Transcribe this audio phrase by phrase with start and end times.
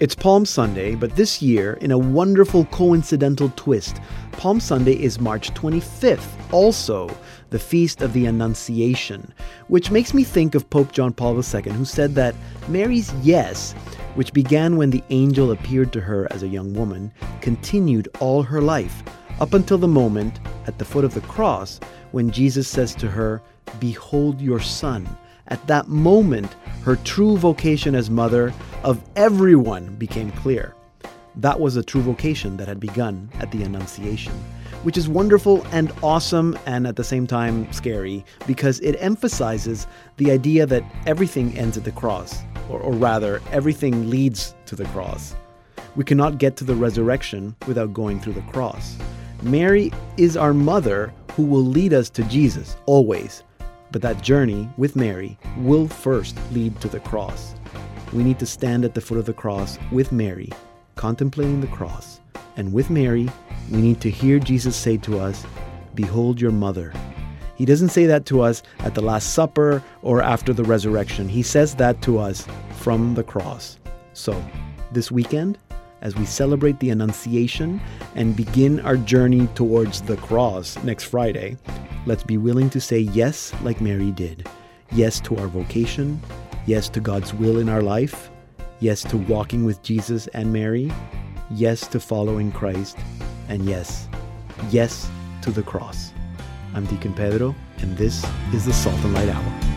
[0.00, 5.52] It's Palm Sunday, but this year, in a wonderful coincidental twist, Palm Sunday is March
[5.54, 7.10] 25th, also
[7.50, 9.34] the feast of the Annunciation,
[9.66, 12.36] which makes me think of Pope John Paul II, who said that
[12.68, 13.72] Mary's yes,
[14.14, 18.62] which began when the angel appeared to her as a young woman, continued all her
[18.62, 19.02] life,
[19.40, 21.80] up until the moment at the foot of the cross
[22.12, 23.42] when Jesus says to her,
[23.80, 25.08] Behold your son.
[25.48, 28.52] At that moment, her true vocation as mother
[28.84, 30.74] of everyone became clear.
[31.36, 34.32] That was a true vocation that had begun at the Annunciation,
[34.82, 39.86] which is wonderful and awesome and at the same time scary because it emphasizes
[40.18, 44.84] the idea that everything ends at the cross, or, or rather, everything leads to the
[44.86, 45.34] cross.
[45.96, 48.98] We cannot get to the resurrection without going through the cross.
[49.42, 53.44] Mary is our mother who will lead us to Jesus, always.
[53.90, 57.54] But that journey with Mary will first lead to the cross.
[58.12, 60.50] We need to stand at the foot of the cross with Mary,
[60.96, 62.20] contemplating the cross.
[62.56, 63.28] And with Mary,
[63.70, 65.44] we need to hear Jesus say to us,
[65.94, 66.92] Behold your mother.
[67.56, 71.28] He doesn't say that to us at the Last Supper or after the resurrection.
[71.28, 73.78] He says that to us from the cross.
[74.12, 74.40] So,
[74.92, 75.58] this weekend,
[76.00, 77.80] as we celebrate the Annunciation
[78.14, 81.56] and begin our journey towards the cross next Friday,
[82.06, 84.48] let's be willing to say yes, like Mary did.
[84.92, 86.20] Yes to our vocation,
[86.66, 88.30] yes to God's will in our life,
[88.80, 90.92] yes to walking with Jesus and Mary,
[91.50, 92.96] yes to following Christ,
[93.48, 94.08] and yes,
[94.70, 95.10] yes
[95.42, 96.12] to the cross.
[96.74, 99.67] I'm Deacon Pedro, and this is the Salt and Light Hour.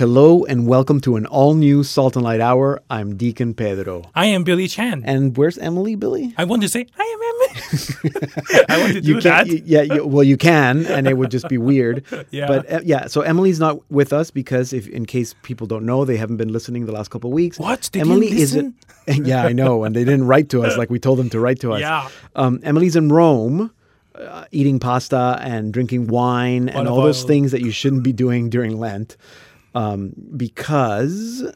[0.00, 2.80] Hello and welcome to an all new Salt and Light Hour.
[2.88, 4.10] I'm Deacon Pedro.
[4.14, 5.02] I am Billy Chan.
[5.04, 6.32] And where's Emily, Billy?
[6.38, 7.20] I want to say, I am
[7.50, 8.64] Emily.
[8.70, 9.46] I want to do you that.
[9.48, 12.06] you- yeah, you, well, you can, and it would just be weird.
[12.30, 12.46] Yeah.
[12.46, 16.06] But uh, yeah, so Emily's not with us because, if in case people don't know,
[16.06, 17.58] they haven't been listening the last couple of weeks.
[17.58, 17.90] What?
[17.92, 18.74] They Emily isn't.
[19.06, 21.60] yeah, I know, and they didn't write to us like we told them to write
[21.60, 21.80] to us.
[21.80, 22.08] Yeah.
[22.36, 23.70] Um, Emily's in Rome.
[24.14, 28.50] Uh, eating pasta and drinking wine and all those things that you shouldn't be doing
[28.50, 29.16] during Lent,
[29.74, 31.52] um, because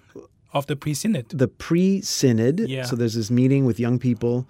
[0.52, 1.28] of the pre-synod.
[1.30, 2.60] the pre-synod.
[2.60, 2.84] Yeah.
[2.84, 4.48] So there's this meeting with young people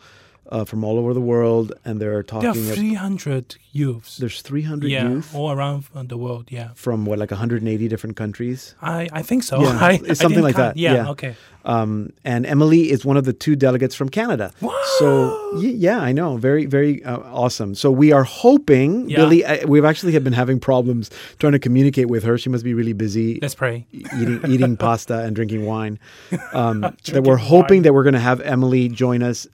[0.51, 2.53] uh, from all over the world, and they're talking.
[2.53, 4.17] There are ab- 300 youths.
[4.19, 6.49] there's 300 yeah, youth all around the world.
[6.51, 9.63] Yeah, from what, like 180 different countries, I, I think so.
[9.63, 10.75] Yeah, I, it's something like count.
[10.75, 10.81] that.
[10.81, 11.09] Yeah, Yeah.
[11.11, 11.35] okay.
[11.65, 14.53] um, and Emily is one of the two delegates from Canada.
[14.61, 14.79] Wow.
[14.99, 17.75] So yeah, I know, very very uh, awesome.
[17.75, 19.17] So we are hoping, Yeah.
[19.17, 19.45] Billy.
[19.45, 22.37] I, we've actually have been having problems trying to communicate with her.
[22.39, 23.39] She must be really busy.
[23.41, 23.87] Let's pray.
[23.93, 25.99] eating eating pasta and drinking wine.
[26.53, 26.81] Um,
[27.13, 27.83] that we're hoping wine.
[27.83, 29.51] that we're going to have Emily join us uh,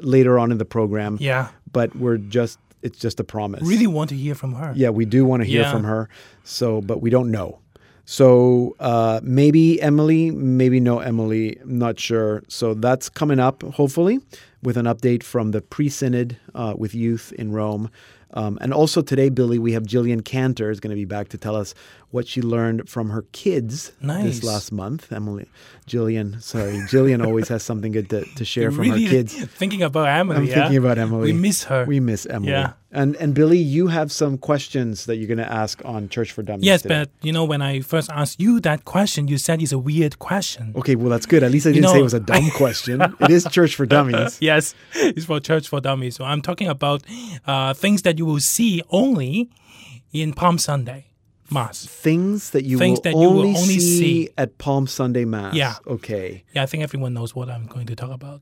[0.00, 1.16] later on in the program.
[1.20, 3.62] Yeah, But we're just it's just a promise.
[3.62, 4.72] really want to hear from her.
[4.76, 5.72] Yeah, we do want to hear Yeah.
[5.72, 6.08] from her.
[6.44, 7.58] So, but we don't know.
[8.04, 11.56] So uh, maybe Emily, maybe no Emily.
[11.62, 12.42] I'm not sure.
[12.48, 14.18] So that's coming up, hopefully,
[14.62, 17.88] with an update from the pre-synod uh, with youth in Rome.
[18.34, 21.38] Um, and also today, Billy, we have Jillian Cantor is going to be back to
[21.38, 21.74] tell us
[22.12, 24.24] what she learned from her kids Nice.
[24.24, 25.10] this last month.
[25.10, 25.46] Emily,
[25.88, 29.34] Jillian, sorry, Jillian always has something good to, to share from really her kids.
[29.46, 30.36] thinking about Emily.
[30.36, 30.54] I'm yeah?
[30.54, 31.32] thinking about Emily.
[31.32, 31.84] We miss her.
[31.86, 32.52] We miss Emily.
[32.52, 32.74] Yeah.
[32.94, 36.42] And and Billy, you have some questions that you're going to ask on Church for
[36.42, 36.66] Dummies.
[36.66, 37.00] yes, today.
[37.00, 40.18] but you know, when I first asked you that question, you said it's a weird
[40.18, 40.74] question.
[40.76, 41.42] Okay, well that's good.
[41.42, 43.00] At least I didn't say know, it was a dumb question.
[43.20, 44.36] It is Church for Dummies.
[44.42, 46.16] yes, it's for church for dummies.
[46.16, 47.02] So I'm talking about
[47.46, 49.48] uh, things that you will see only
[50.12, 51.06] in Palm Sunday
[51.52, 51.86] Mass.
[51.86, 54.28] Things that you Things will that you will only, only see, see.
[54.38, 55.54] at Palm Sunday Mass.
[55.54, 55.74] Yeah.
[55.86, 56.44] Okay.
[56.54, 58.40] Yeah, I think everyone knows what I'm going to talk about.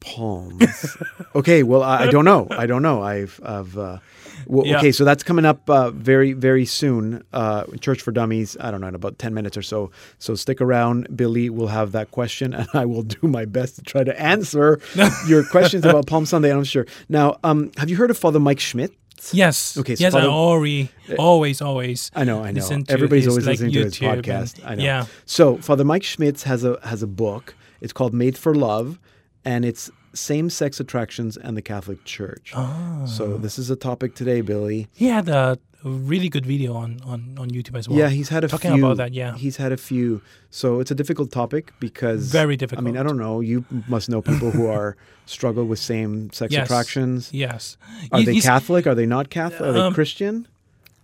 [0.00, 0.96] Palms.
[1.34, 1.62] okay.
[1.62, 2.46] Well, I, I don't know.
[2.50, 3.02] I don't know.
[3.02, 3.40] I've.
[3.42, 3.98] I've uh,
[4.46, 4.78] well, Yeah.
[4.78, 7.24] Okay, so that's coming up uh, very, very soon.
[7.32, 8.56] Uh, Church for Dummies.
[8.60, 9.90] I don't know in about ten minutes or so.
[10.18, 11.16] So stick around.
[11.16, 14.80] Billy will have that question, and I will do my best to try to answer
[15.28, 16.52] your questions about Palm Sunday.
[16.52, 16.86] I'm sure.
[17.08, 18.94] Now, um, have you heard of Father Mike Schmitz?
[19.32, 19.76] Yes.
[19.78, 22.10] Okay, so yes, I Father- already, always, always.
[22.14, 22.60] I know, I know.
[22.60, 24.60] listen to Everybody's his, always like, listening to his YouTube and- podcast.
[24.64, 24.84] I know.
[24.84, 25.06] Yeah.
[25.24, 27.54] So Father Mike Schmitz has a has a book.
[27.80, 28.98] It's called Made for Love,
[29.44, 32.52] and it's same sex attractions and the Catholic Church.
[32.54, 33.04] Ah.
[33.06, 34.88] So this is a topic today, Billy.
[34.94, 37.98] He had a really good video on, on, on YouTube as well.
[37.98, 38.84] yeah, he's had a talking few.
[38.84, 39.12] about that.
[39.12, 39.36] Yeah.
[39.36, 40.20] he's had a few.
[40.50, 42.82] So it's a difficult topic because Very difficult.
[42.82, 43.40] I mean, I don't know.
[43.40, 44.96] You must know people who are
[45.26, 46.64] struggle with same sex Yes.
[46.66, 47.30] attractions.
[47.32, 47.76] Yes.
[48.10, 48.86] Are He- they Catholic?
[48.86, 49.60] Are they not Catholic?
[49.60, 50.48] Are they Um, Christian?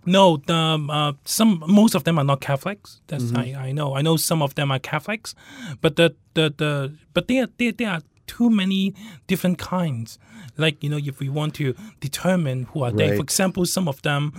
[0.05, 2.99] No, the, um, uh, some most of them are not Catholics.
[3.07, 3.57] That's Mm-hmm.
[3.57, 3.95] I, I know.
[3.95, 5.33] I know some of them are Catholics,
[5.79, 8.93] but the the, the but there there there are too many
[9.27, 10.17] different kinds.
[10.57, 14.01] Like you know, if we want to determine who are they, for example, some of
[14.01, 14.31] them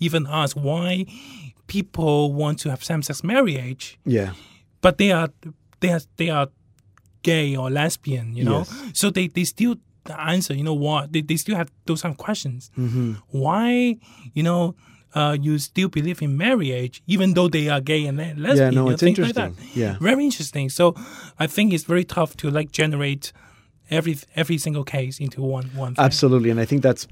[0.00, 1.06] even ask why
[1.66, 4.32] people want to have same-sex marriage, Yeah.
[4.80, 5.28] but they are
[5.80, 6.48] they are they are
[7.22, 8.58] gay or lesbian, you know.
[8.58, 8.90] Yes.
[8.94, 9.76] So they, they still
[10.16, 11.12] answer, you know what?
[11.12, 12.70] They, they still have those kind of questions.
[12.78, 13.14] Mm-hmm.
[13.28, 13.96] Why,
[14.34, 14.74] you know,
[15.14, 18.72] uh, you still believe in marriage even though they are gay and le- lesbian?
[18.72, 19.68] Yeah, no, it's things like interesting.
[19.74, 19.96] Yeah.
[20.00, 20.68] Very interesting.
[20.68, 20.94] So
[21.38, 23.32] I think it's very tough to like generate
[23.90, 26.04] every every single case into one one thing.
[26.04, 27.06] Absolutely, and I think that's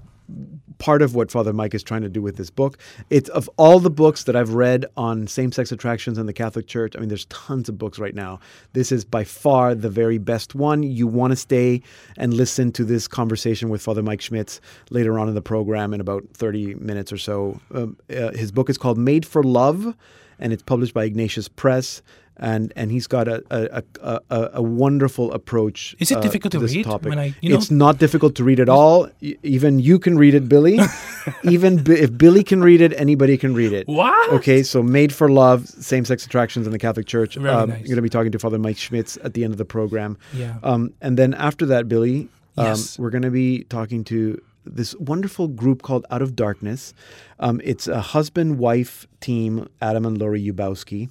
[0.78, 2.78] part of what Father Mike is trying to do with this book.
[3.10, 6.94] It's of all the books that I've read on same-sex attractions in the Catholic Church.
[6.96, 8.40] I mean, there's tons of books right now.
[8.72, 10.82] This is by far the very best one.
[10.82, 11.82] You want to stay
[12.16, 16.00] and listen to this conversation with Father Mike Schmitz later on in the program in
[16.00, 17.60] about 30 minutes or so.
[17.72, 19.94] Um, uh, his book is called Made for Love,
[20.38, 22.02] and it's published by Ignatius Press.
[22.38, 25.96] And and he's got a a, a, a, a wonderful approach.
[25.98, 27.08] Is it uh, difficult to this read Topic.
[27.08, 29.08] when I- you know- it's not difficult to read at all.
[29.42, 30.78] Even you can read it, Billy.
[31.44, 33.88] Even B- if Billy can read it, anybody can read it.
[33.88, 34.32] What?
[34.34, 37.36] Okay, so Made for Love, Same Sex Attractions in the Catholic Church.
[37.36, 37.78] Very um, nice.
[37.80, 40.18] You're going to be talking to Father Mike Schmitz at the end of the program.
[40.34, 40.58] Yeah.
[40.62, 42.28] Um, and then after that, Billy,
[42.58, 42.98] um, Yes.
[42.98, 46.92] we're going to be talking to this wonderful group called Out of Darkness.
[47.38, 51.08] Um, it's a husband wife team, Adam and Lori Ubowski.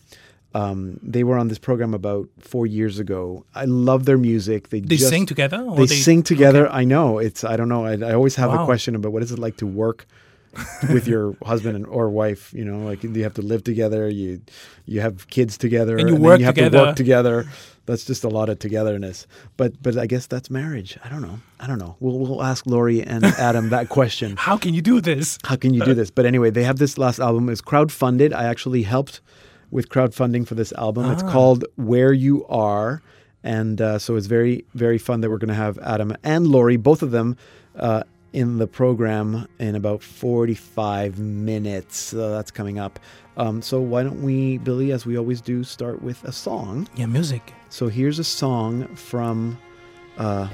[0.56, 3.46] Um, they were on this program about four years ago.
[3.54, 4.70] I love their music.
[4.70, 5.60] They, They just, sing together?
[5.62, 6.64] Or They, sing together.
[6.72, 7.20] I know.
[7.20, 7.44] It's.
[7.44, 7.84] I don't know.
[7.86, 10.06] I, I always have a question about what is it like to work
[10.94, 12.54] with your husband and, or wife.
[12.54, 14.08] You know, like you have to live together.
[14.10, 14.40] You
[14.86, 16.86] you have kids together, And you then work you have to together.
[16.86, 17.46] work together.
[17.88, 19.28] That's just a lot of togetherness.
[19.58, 20.98] But but I guess that's marriage.
[21.04, 21.40] I don't know.
[21.60, 21.98] I don't know.
[22.00, 24.36] We'll we'll ask Lori and Adam that question.
[24.38, 25.38] How can you do this?
[25.44, 26.10] How can you do this?
[26.12, 27.50] But anyway, they have this last album.
[27.50, 28.34] It's crowdfunded.
[28.34, 29.20] I actually helped
[29.72, 31.10] with crowdfunding for this album.
[31.12, 31.32] It's Ah.
[31.32, 33.02] called Where You Are.
[33.44, 36.78] And uh, so it's very, very fun that we're going to have Adam and Lori,
[36.78, 37.38] both of them,
[37.78, 38.04] uh,
[38.34, 41.98] in the program in about 45 minutes.
[41.98, 43.00] So that's coming up.
[43.38, 46.88] Um, so why don't we, Billy, as we always do, start with a song?
[46.96, 47.54] Yeah, music.
[47.70, 49.58] So here's a song from
[50.18, 50.48] uh,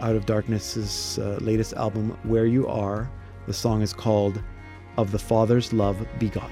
[0.00, 3.10] Out of Darkness's uh, latest album, Where You Are.
[3.46, 4.42] The song is called
[4.98, 6.50] Of the Father's Love Begotten.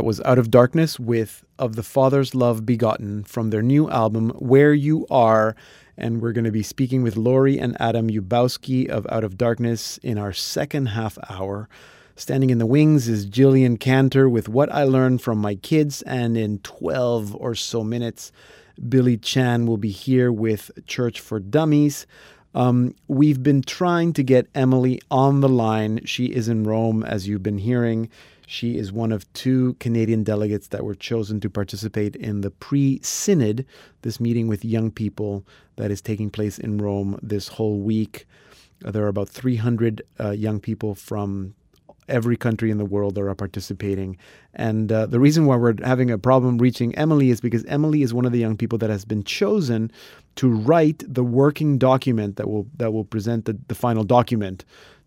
[0.00, 4.30] That was Out of Darkness with Of the Father's Love Begotten from their new album,
[4.38, 5.54] Where You Are.
[5.98, 9.98] And we're going to be speaking with Lori and Adam Yubowski of Out of Darkness
[9.98, 11.68] in our second half hour.
[12.16, 16.00] Standing in the wings is Jillian Cantor with What I Learned from My Kids.
[16.00, 18.32] And in 12 or so minutes,
[18.88, 22.06] Billy Chan will be here with Church for Dummies.
[22.54, 26.00] Um, we've been trying to get Emily on the line.
[26.06, 28.08] She is in Rome, as you've been hearing.
[28.52, 32.98] She is one of two Canadian delegates that were chosen to participate in the pre
[33.00, 33.64] Synod,
[34.02, 38.26] this meeting with young people that is taking place in Rome this whole week.
[38.84, 41.54] Uh, there are about 300 uh, young people from
[42.08, 44.16] every country in the world that are participating.
[44.52, 48.12] And uh, the reason why we're having a problem reaching Emily is because Emily is
[48.12, 49.92] one of the young people that has been chosen
[50.34, 54.64] to write the working document that will that will present the, the final document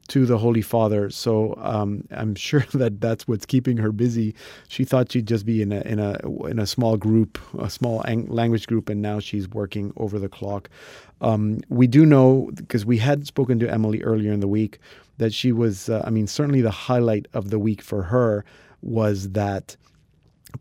[0.10, 1.10] to the Holy Father.
[1.10, 4.36] So um, I'm sure that that's what's keeping her busy.
[4.68, 6.18] She thought she'd just be in a in a
[6.48, 10.30] in a small group, a small ang- language group, and now she's working over the
[10.30, 10.70] clock.
[11.22, 14.80] Um, we do know because we had spoken to Emily earlier in the week
[15.18, 15.90] that she was.
[15.90, 18.44] Uh, I mean, certainly the highlight of the week for her
[18.82, 19.78] was that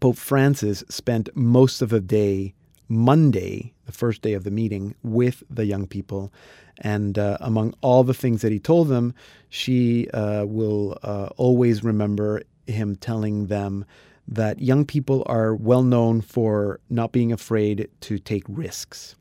[0.01, 2.55] Pope Francis spent most of the day
[2.89, 6.33] Monday, the first day of the meeting, with the young people.
[6.79, 9.15] And uh, among all the things that he told them,
[9.49, 13.85] she uh, will uh, always remember him telling them
[14.29, 19.17] that young people are well known for not being afraid to take risks.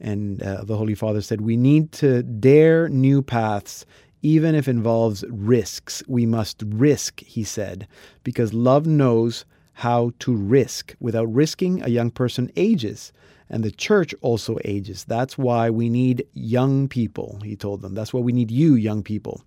[0.00, 3.84] And uh, the Holy Father said, We need to dare new paths,
[4.22, 6.02] even if it involves risks.
[6.06, 7.86] We must risk, he said,
[8.22, 9.44] because love knows
[9.74, 10.94] how to risk.
[11.00, 13.12] Without risking, a young person ages,
[13.50, 15.04] and the church also ages.
[15.04, 17.94] That's why we need young people, he told them.
[17.94, 19.42] That's why we need you, young people,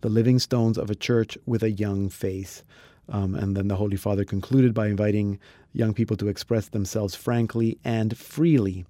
[0.00, 2.62] the living stones of a church with a young faith.
[3.08, 5.38] Um, and then the Holy Father concluded by inviting
[5.72, 8.84] young people to express themselves frankly and freely.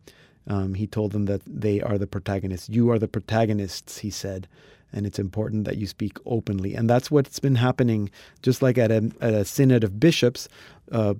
[0.46, 2.68] Um, he told them that they are the protagonists.
[2.68, 4.48] You are the protagonists, he said,
[4.96, 6.74] and it's important that you speak openly.
[6.74, 8.10] And that's what's been happening,
[8.42, 10.48] just like at a, at a synod of bishops.
[10.90, 11.14] Uh,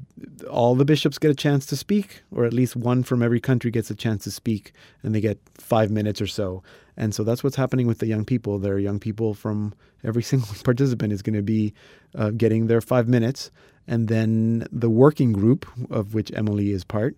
[0.51, 3.71] all the bishops get a chance to speak, or at least one from every country
[3.71, 6.63] gets a chance to speak, and they get five minutes or so.
[6.97, 8.59] And so that's what's happening with the young people.
[8.59, 11.75] There are young people from every single participant is going to be
[12.15, 13.51] uh, getting their five minutes.
[13.87, 17.15] And then the working group, of which Emily is part,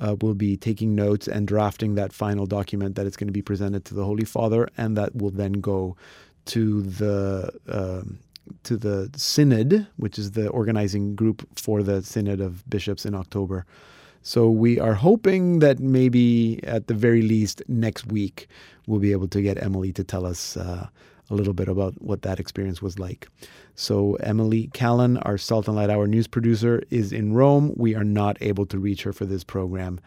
[0.00, 3.42] uh, will be taking notes and drafting that final document that is going to be
[3.42, 5.96] presented to the Holy Father, and that will then go
[6.46, 8.18] to the um,
[8.64, 13.64] to the synod, which is the organizing group for the synod of bishops in October.
[14.22, 18.48] So we are hoping that maybe at the very least next week
[18.86, 20.88] we'll be able to get Emily to tell us uh,
[21.30, 23.28] a little bit about what that experience was like.
[23.74, 27.72] So Emily Callan, our Salt and Light Hour news producer, is in Rome.
[27.76, 30.00] We are not able to reach her for this program,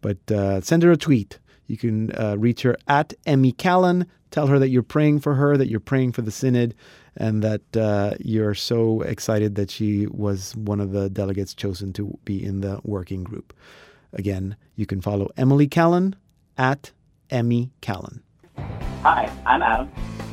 [0.00, 1.38] but uh, send her a tweet.
[1.66, 4.06] You can uh, reach her at Emmy Callan.
[4.30, 6.74] Tell her that you're praying for her, that you're praying for the synod,
[7.16, 12.18] and that uh, you're so excited that she was one of the delegates chosen to
[12.24, 13.52] be in the working group.
[14.12, 16.16] Again, you can follow Emily Callan
[16.56, 16.92] at
[17.28, 18.22] Emmy Callan.
[19.02, 19.90] Hi, I'm Adam,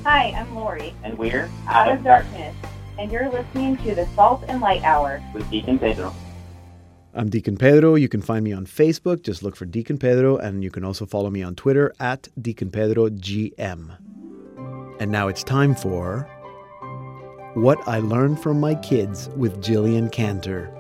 [0.07, 2.55] Hi, I'm Lori, and we're out of darkness,
[2.97, 5.21] and you're listening to the Salt and Light Hour.
[5.33, 6.15] with Deacon Pedro.
[7.13, 7.95] I'm Deacon Pedro.
[7.95, 9.21] You can find me on Facebook.
[9.21, 12.71] Just look for Deacon Pedro, and you can also follow me on Twitter at Deacon
[12.71, 13.97] Pedro GM.
[15.01, 16.21] And now it's time for
[17.55, 20.71] What I Learned from My Kids with Jillian Cantor.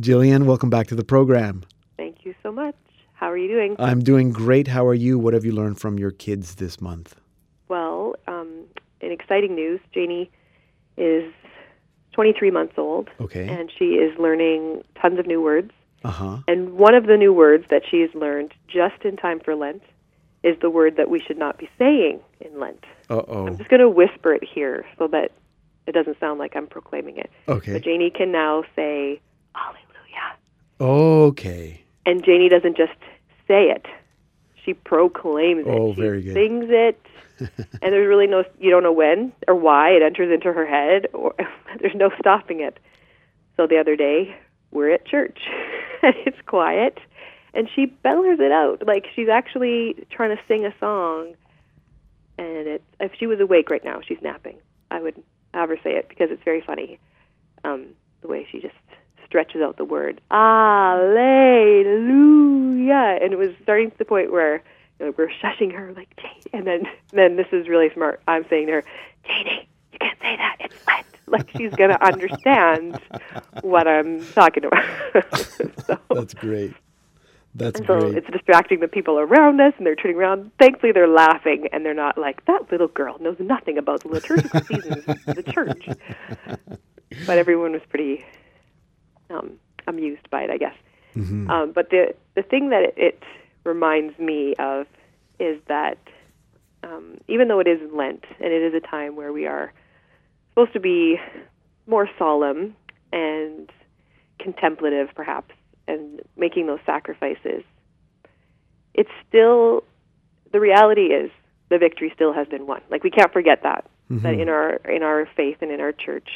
[0.00, 1.62] Jillian, welcome back to the program.
[1.96, 2.74] Thank you so much.
[3.18, 3.74] How are you doing?
[3.80, 4.68] I'm doing great.
[4.68, 5.18] How are you?
[5.18, 7.16] What have you learned from your kids this month?
[7.68, 8.64] well, um,
[9.02, 10.30] in exciting news, Janie
[10.96, 11.30] is
[12.12, 13.46] 23 months old, Okay.
[13.46, 15.70] and she is learning tons of new words.
[16.04, 16.36] Uh huh.
[16.48, 19.82] And one of the new words that she has learned just in time for Lent
[20.42, 22.84] is the word that we should not be saying in Lent.
[23.10, 23.46] Uh oh.
[23.46, 25.32] I'm just going to whisper it here so that
[25.86, 27.30] it doesn't sound like I'm proclaiming it.
[27.48, 27.74] Okay.
[27.74, 29.20] But Janie can now say
[29.54, 30.36] Hallelujah.
[30.80, 31.82] Okay.
[32.06, 32.92] And Janie doesn't just
[33.48, 33.86] say it;
[34.64, 35.70] she proclaims it.
[35.70, 36.34] Oh, she very good.
[36.34, 37.00] Sings it,
[37.40, 41.06] and there's really no you don't know when or why it enters into her head,
[41.12, 41.34] or
[41.80, 42.78] there's no stopping it.
[43.56, 44.36] So the other day,
[44.70, 45.40] we're at church,
[46.02, 46.98] and it's quiet,
[47.54, 51.34] and she bellers it out like she's actually trying to sing a song.
[52.36, 54.58] And it, if she was awake right now, she's napping.
[54.92, 55.20] I would
[55.54, 57.00] have her say it because it's very funny.
[57.64, 57.88] Um,
[58.20, 58.74] the way she just
[59.28, 61.08] stretches out the word Alleluia,
[63.22, 64.62] and it was starting to the point where
[64.98, 68.20] you know, we're shushing her like Jane, and then then this is really smart.
[68.26, 68.84] I'm saying to her,
[69.26, 70.56] Janie, you can't say that.
[70.60, 71.06] It's Lent.
[71.26, 73.00] Like she's gonna understand
[73.60, 74.84] what I'm talking about.
[75.86, 76.72] so, That's great.
[77.54, 78.16] That's and so great.
[78.18, 80.50] it's distracting the people around us, and they're turning around.
[80.58, 84.60] Thankfully, they're laughing, and they're not like that little girl knows nothing about the liturgical
[84.60, 85.88] seasons of the church.
[87.26, 88.22] But everyone was pretty
[89.30, 89.52] um,
[89.86, 90.74] amused by it, I guess.
[91.50, 93.22] Um, but the the thing that it, it
[93.64, 94.86] reminds me of
[95.40, 95.98] is that
[96.84, 99.72] um, even though it is Lent and it is a time where we are
[100.50, 101.16] supposed to be
[101.86, 102.76] more solemn
[103.12, 103.70] and
[104.38, 105.54] contemplative, perhaps,
[105.88, 107.62] and making those sacrifices,
[108.94, 109.82] it's still
[110.52, 111.30] the reality is
[111.68, 112.80] the victory still has been won.
[112.90, 113.84] Like we can't forget that
[114.22, 116.28] that in our in our faith and in our church,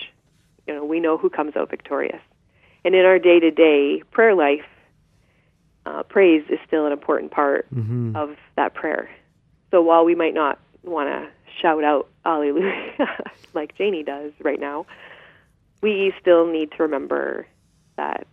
[0.67, 2.21] you know, we know who comes out victorious.
[2.85, 4.65] And in our day to day prayer life,
[5.87, 7.67] uh, praise is still an important part
[8.17, 9.11] of that prayer.
[9.71, 11.29] So while we might not want to
[11.61, 12.93] shout out Alleluia
[13.55, 14.87] like Janie does right now,
[15.81, 17.47] we still need to remember
[17.97, 18.27] that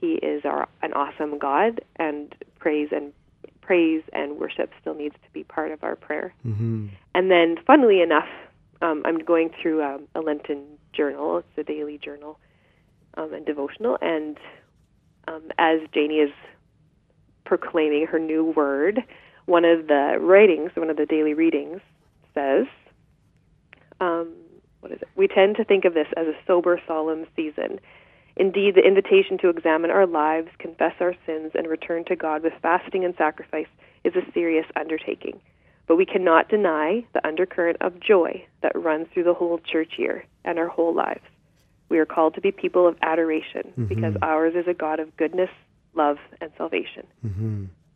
[0.00, 3.12] He is our an awesome God, and praise and
[3.60, 6.32] praise and worship still needs to be part of our prayer.
[6.46, 6.88] Mm-hmm.
[7.14, 8.28] And then, funnily enough,
[8.80, 11.38] um, I'm going through um, a Lenten journal.
[11.38, 12.38] It's a daily journal
[13.16, 13.98] um, and devotional.
[14.00, 14.38] And
[15.28, 16.32] um, as Janie is
[17.44, 19.00] proclaiming her new word,
[19.46, 21.80] one of the writings, one of the daily readings,
[22.34, 22.66] says,
[24.00, 24.32] um,
[24.80, 25.08] "What is it?
[25.16, 27.80] We tend to think of this as a sober, solemn season."
[28.36, 32.52] Indeed, the invitation to examine our lives, confess our sins, and return to God with
[32.60, 33.68] fasting and sacrifice
[34.04, 35.40] is a serious undertaking.
[35.86, 40.24] But we cannot deny the undercurrent of joy that runs through the whole church year
[40.44, 41.24] and our whole lives.
[41.88, 45.50] We are called to be people of adoration because ours is a God of goodness,
[45.94, 47.06] love, and salvation.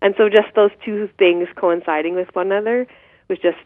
[0.02, 2.86] And so, just those two things coinciding with one another
[3.28, 3.58] was just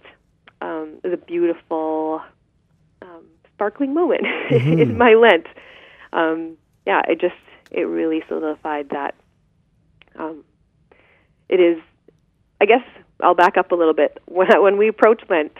[0.61, 2.21] um, was a beautiful,
[3.03, 5.47] um, sparkling moment in my Lent.
[6.13, 6.57] Um,
[6.87, 7.35] yeah, it just
[7.71, 9.15] it really solidified that.
[10.17, 10.45] Um,
[11.49, 11.79] it is,
[12.61, 12.83] I guess
[13.21, 14.19] I'll back up a little bit.
[14.27, 15.53] When I, when we approach Lent,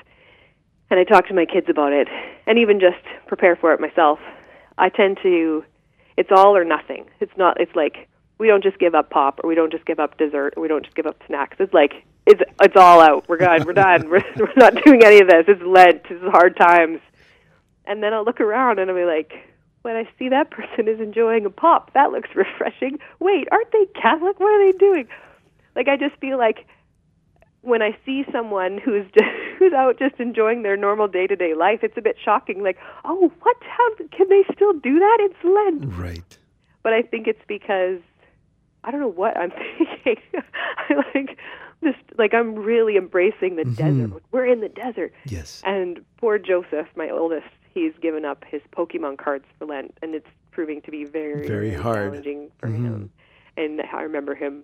[0.91, 2.09] and I talk to my kids about it,
[2.47, 4.19] and even just prepare for it myself,
[4.79, 5.65] I tend to,
[6.17, 7.07] it's all or nothing.
[7.21, 7.61] It's not.
[7.61, 8.09] It's like
[8.39, 10.69] we don't just give up pop, or we don't just give up dessert, or we
[10.69, 11.57] don't just give up snacks.
[11.61, 13.29] It's like it's it's all out.
[13.29, 13.65] We're good.
[13.65, 14.09] We're done.
[14.11, 15.45] we're, we're not doing any of this.
[15.49, 16.03] It's Lent.
[16.11, 17.01] It's hard times.
[17.87, 19.33] And then I'll look around and I'll be like,
[19.83, 22.99] when I see that person is enjoying a pop, that looks refreshing.
[23.21, 24.41] Wait, aren't they Catholic?
[24.41, 25.09] What are they doing?
[25.77, 26.67] Like I just feel like
[27.65, 31.55] when I see someone who's just, who's out just enjoying their normal day to day
[31.55, 32.63] life, it's a bit shocking.
[32.63, 33.57] Like, oh, what?
[33.63, 35.19] How can they still do that?
[35.21, 35.95] It's Lent.
[35.99, 36.39] Right.
[36.83, 38.01] But I think it's because
[38.85, 39.51] I don't know what I'm
[40.05, 40.23] thinking.
[40.79, 41.39] I like
[41.83, 44.13] just like I'm really embracing the desert.
[44.13, 45.13] Like, We're in the desert.
[45.27, 45.63] Yes.
[45.65, 50.27] And poor Joseph, my oldest, he's given up his Pokemon cards for Lent, and it's
[50.51, 52.11] proving to be very, Very hard.
[52.13, 53.11] challenging for him.
[53.57, 54.63] And I remember him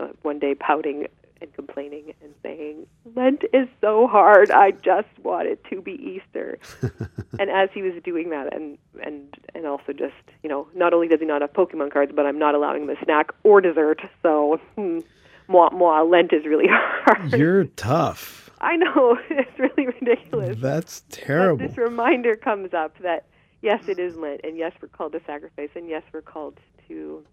[0.00, 1.06] uh, one day pouting
[1.42, 4.50] and complaining and saying, "Lent is so hard.
[4.50, 6.58] I just want it to be Easter."
[7.38, 11.08] and as he was doing that, and and and also just you know, not only
[11.08, 14.00] does he not have Pokemon cards, but I'm not allowing him a snack or dessert.
[14.22, 15.00] So, hmm,
[15.48, 17.32] moi, moi, Lent is really hard.
[17.32, 18.50] You're tough.
[18.60, 20.56] I know it's really ridiculous.
[20.60, 21.66] That's But terrible.
[21.66, 23.26] this reminder comes up that
[23.60, 27.24] yes, it is Lent, and yes, we're called to sacrifice, and yes, we're called to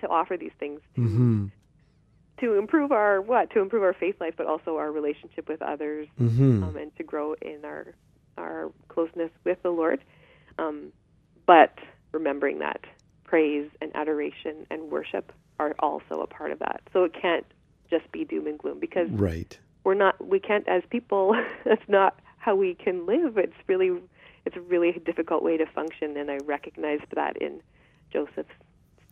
[0.00, 1.46] to offer these things to Mm-hmm.
[2.40, 6.08] To improve our what to improve our faith life, but also our relationship with others,
[6.20, 6.62] Mm-hmm.
[6.64, 7.94] um, and to grow in our
[8.38, 10.02] our closeness with the Lord.
[10.58, 10.92] Um,
[11.46, 11.74] but
[12.12, 12.80] remembering that
[13.24, 16.80] praise and adoration and worship are also a part of that.
[16.92, 17.46] So it can't
[17.90, 19.58] just be doom and gloom because Right.
[19.84, 23.92] we're not we can't as people that's not how we can live it's really
[24.44, 27.60] it's a really difficult way to function and i recognized that in
[28.12, 28.48] joseph's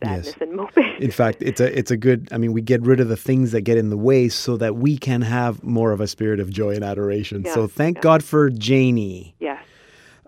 [0.03, 0.35] sadness Yes.
[0.41, 2.27] and moping In fact, it's a it's a good.
[2.31, 4.75] I mean, we get rid of the things that get in the way so that
[4.75, 7.43] we can have more of a spirit of joy and adoration.
[7.45, 8.01] Yeah, so thank yeah.
[8.01, 9.63] God for Janie, yes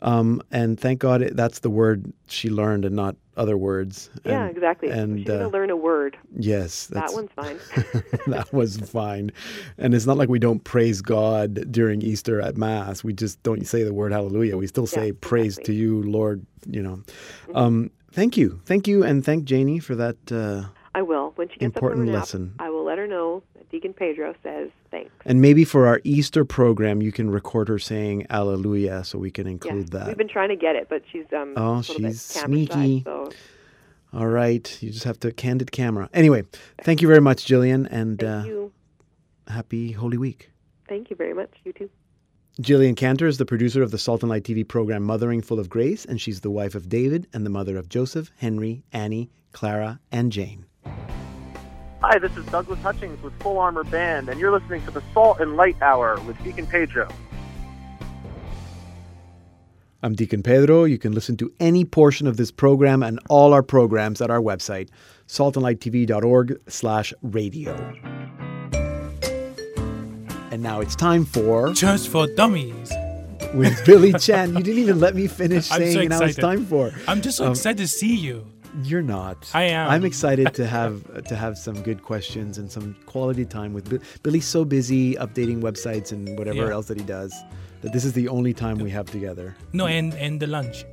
[0.03, 4.09] um, and thank God it- that's the word she learned and not other words.
[4.25, 4.89] yeah, exactly.
[4.89, 6.17] And She's uh, to learn a word.
[6.37, 7.59] yes, That one's fine.
[8.27, 9.31] that was fine.
[9.77, 13.03] And it's not like we don't praise God during Easter at Mass.
[13.03, 14.57] We just don't say the word hallelujah.
[14.57, 17.01] We still say Yeah, praise to you, Lord, you know.
[17.53, 18.59] Um, thank you.
[18.65, 19.03] Thank you.
[19.03, 20.17] And thank Janie for that.
[20.31, 21.31] Uh, I will.
[21.35, 22.43] When she gets Important up from her nap, lesson.
[22.59, 25.11] I will let her know that Deacon Pedro says thanks.
[25.25, 29.45] and maybe for our Easter program, you can record her saying Alleluia so we can
[29.45, 30.07] Yeah, include that.
[30.07, 33.03] we've been trying to get it, but she's um Oh, she's bit camera shy, sneaky.
[33.05, 33.29] so
[34.13, 34.65] All right.
[34.81, 36.09] You just have to candid camera.
[36.13, 36.41] Anyway,
[36.83, 38.71] thank you very much, Jillian, and thank uh, you.
[39.47, 40.49] happy Holy Week.
[40.89, 41.51] Thank you very much.
[41.65, 41.89] You too.
[42.59, 45.69] Jillian Cantor is the producer of the Salt and Light TV program Mothering Full of
[45.69, 49.99] Grace, and she's the wife of David and the mother of Joseph, Henry, Annie, Clara,
[50.11, 50.65] and Jane.
[52.01, 55.39] Hi, this is Douglas Hutchings with Full Armor Band, and you're listening to the Salt
[55.39, 57.07] and Light Hour with Deacon Pedro.
[60.01, 60.85] I'm Deacon Pedro.
[60.85, 64.41] You can listen to any portion of this program and all our programs at our
[64.41, 64.89] website,
[65.27, 68.16] saltandlighttv.org slash radio.
[70.57, 72.91] And now it's time for Church for Dummies.
[73.53, 74.55] with Billy Chan.
[74.57, 76.91] You didn't even let me finish I'm so saying now it's time for.
[77.07, 78.43] I'm just so Um, excited to see you.
[78.81, 79.51] You're not.
[79.53, 79.87] I am.
[79.91, 83.99] I'm excited to have to have some good questions and some quality time with Bill.
[84.23, 86.71] Billy's so busy updating websites and whatever Yeah.
[86.73, 87.35] else that he does
[87.81, 89.55] that this is the only time we have together.
[89.73, 90.85] No, and and the lunch.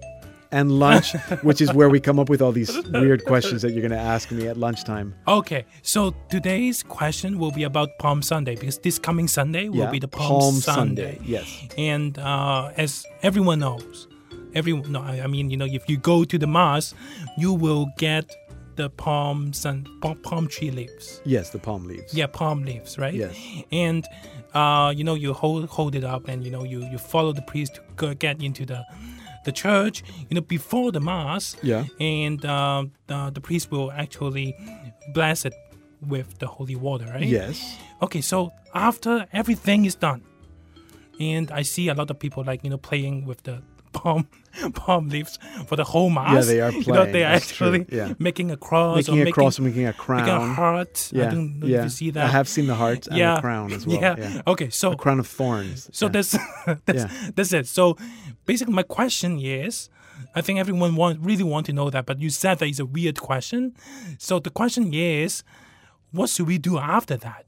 [0.54, 1.12] And lunch,
[1.42, 4.06] which is where we come up with all these weird questions that you're going to
[4.14, 5.12] ask me at lunchtime.
[5.26, 9.90] Okay, so today's question will be about Palm Sunday because this coming Sunday will Yeah,
[9.90, 11.18] be the Palm, Sunday.
[11.24, 11.48] Yes.
[11.76, 14.06] And uh, as everyone knows,
[14.54, 16.94] everyone no, I mean you know if you go to the mass,
[17.36, 18.24] you will get
[18.76, 21.20] the palm sun palm, palm tree leaves.
[21.24, 22.14] Yes, the palm leaves.
[22.14, 23.14] Yeah, palm leaves, right?
[23.14, 23.36] Yes.
[23.72, 24.06] And
[24.54, 27.42] uh, you know you hold hold it up and you know you you follow the
[27.42, 28.84] priest to go get into the
[29.44, 30.02] the church.
[30.28, 31.56] You know before the mass.
[31.62, 31.84] Yeah.
[32.00, 34.56] And uh, the, the priest will actually
[35.12, 35.54] bless it
[36.00, 37.26] with the holy water, right?
[37.26, 37.78] Yes.
[38.02, 40.22] Okay, so after everything is done,
[41.20, 44.28] and I see a lot of people like you know playing with the palm
[44.74, 46.34] palm leaves for the whole mass.
[46.34, 48.14] Yeah, they are You know, they playing, are that's true, actually yeah.
[48.18, 51.10] making a cross Making or a making, cross making a crown, making a heart.
[51.12, 51.26] Yeah.
[51.26, 51.78] I don't know yeah.
[51.78, 52.24] if you see that.
[52.24, 54.00] I have seen the heart and yeah, the crown as well.
[54.00, 54.16] Yeah.
[54.18, 54.42] Yeah.
[54.46, 55.90] Okay, so A crown of thorns.
[55.92, 56.12] so yeah.
[56.12, 56.36] that's
[56.86, 57.30] that's, Yeah.
[57.34, 57.66] that's it.
[57.66, 57.96] So
[58.44, 59.88] basically, my question is,
[60.34, 62.86] I think everyone want really want to know that, but you said that it's a
[62.86, 63.74] weird question.
[64.18, 65.42] So the question is,
[66.12, 67.44] what should we do after that?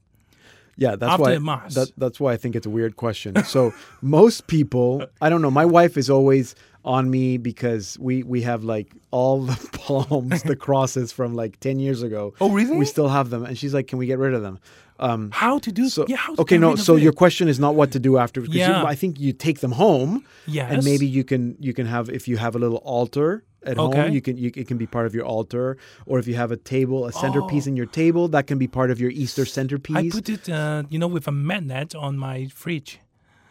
[0.77, 1.67] Yeah, that's After why.
[1.69, 3.43] That, that's why I think it's a weird question.
[3.45, 5.49] So most people, I don't know.
[5.49, 6.53] My wife is always
[6.87, 11.77] on me because we we have like all the palms, the crosses from like ten
[11.79, 12.33] years ago.
[12.41, 12.77] Oh, really?
[12.77, 14.57] We still have them, and she's like, "Can we get rid of them?"
[14.99, 15.89] Um, How to do?
[15.89, 16.75] so yeah, how to okay, no.
[16.75, 18.41] So your question is not what to do after.
[18.41, 18.93] Because you- Yeah.
[18.93, 20.11] I think you take them home,
[20.47, 23.77] yes, and maybe you can you can have if you have a little altar at
[23.77, 24.01] Okay.
[24.01, 25.77] home, you can you, it can be part of your altar,
[26.09, 27.71] or if you have a table, a centerpiece Oh.
[27.71, 29.97] in your table, that can be part of your Easter centerpiece.
[29.97, 32.99] I put it, uh, you know, with a magnet on my fridge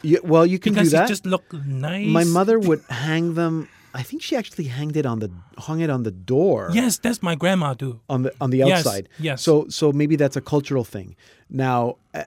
[0.02, 1.08] You- well, you can because do that.
[1.08, 2.06] just look nice.
[2.06, 3.68] My mother would hang them.
[3.94, 6.68] I think she actually hanged it on the hung it on the door.
[6.72, 8.00] Yes, that's my grandma do.
[8.08, 9.08] On the on the outside.
[9.18, 9.42] yes.
[9.42, 11.16] So so maybe that's a cultural thing.
[11.48, 12.24] Now, uh,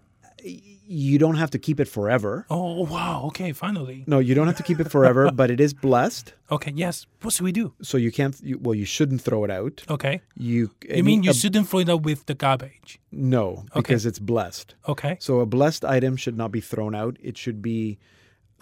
[0.91, 2.45] you don't have to keep it forever.
[2.49, 3.25] Oh wow!
[3.27, 4.03] Okay, finally.
[4.07, 6.33] No, you don't have to keep it forever, but it is blessed.
[6.51, 7.05] Okay, yes.
[7.21, 7.73] What should we do?
[7.83, 8.35] So you can't.
[8.41, 9.83] You, well, you shouldn't throw it out.
[9.87, 10.21] Okay.
[10.35, 10.71] You.
[10.89, 12.99] You mean you a- shouldn't throw it out with the garbage?
[13.11, 14.73] No, because it's blessed.
[14.87, 15.17] Okay.
[15.19, 17.17] So a blessed item should not be thrown out.
[17.21, 17.99] It should be.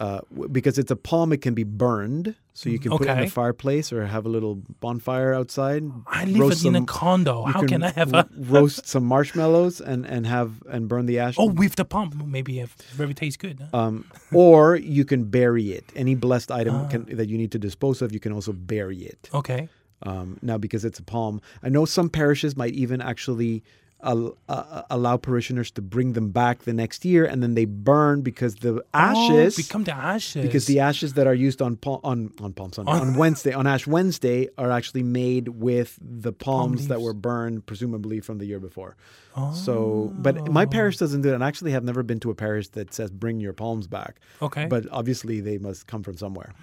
[0.00, 0.20] Uh,
[0.52, 3.24] because it's a palm, it can be burned, so you can put it in Okay.
[3.24, 5.82] the fireplace or have a little bonfire outside.
[6.06, 7.42] I live in a condo.
[7.42, 8.28] How can, I have a?
[8.38, 11.34] roast some marshmallows and and have and burn the ash?
[11.36, 13.58] Oh, with the palm, maybe if very tastes good.
[13.72, 13.76] huh?
[13.76, 15.84] Um, or you can bury it.
[15.96, 16.86] Any blessed item Ah.
[16.88, 19.28] can, that you need to dispose of, you can also bury it.
[19.34, 19.68] Okay.
[20.04, 23.64] Um, now, because it's a palm, I know some parishes might even actually
[24.02, 28.22] al- uh, allow parishioners to bring them back the next year, and then they burn
[28.22, 30.44] because the ashes oh, become the ashes.
[30.46, 33.52] because the ashes that are used on Pal- on on Palm Sunday On- on Wednesday
[33.52, 38.46] on Ash Wednesday are actually made with the palms that were burned presumably from the
[38.46, 38.96] year before.
[39.36, 39.52] Oh.
[39.54, 40.68] So, but my Oh.
[40.68, 41.34] parish doesn't do it.
[41.34, 44.20] And actually, have never been to a parish that says bring your palms back.
[44.42, 44.66] Okay.
[44.66, 46.54] But obviously, they must come from somewhere.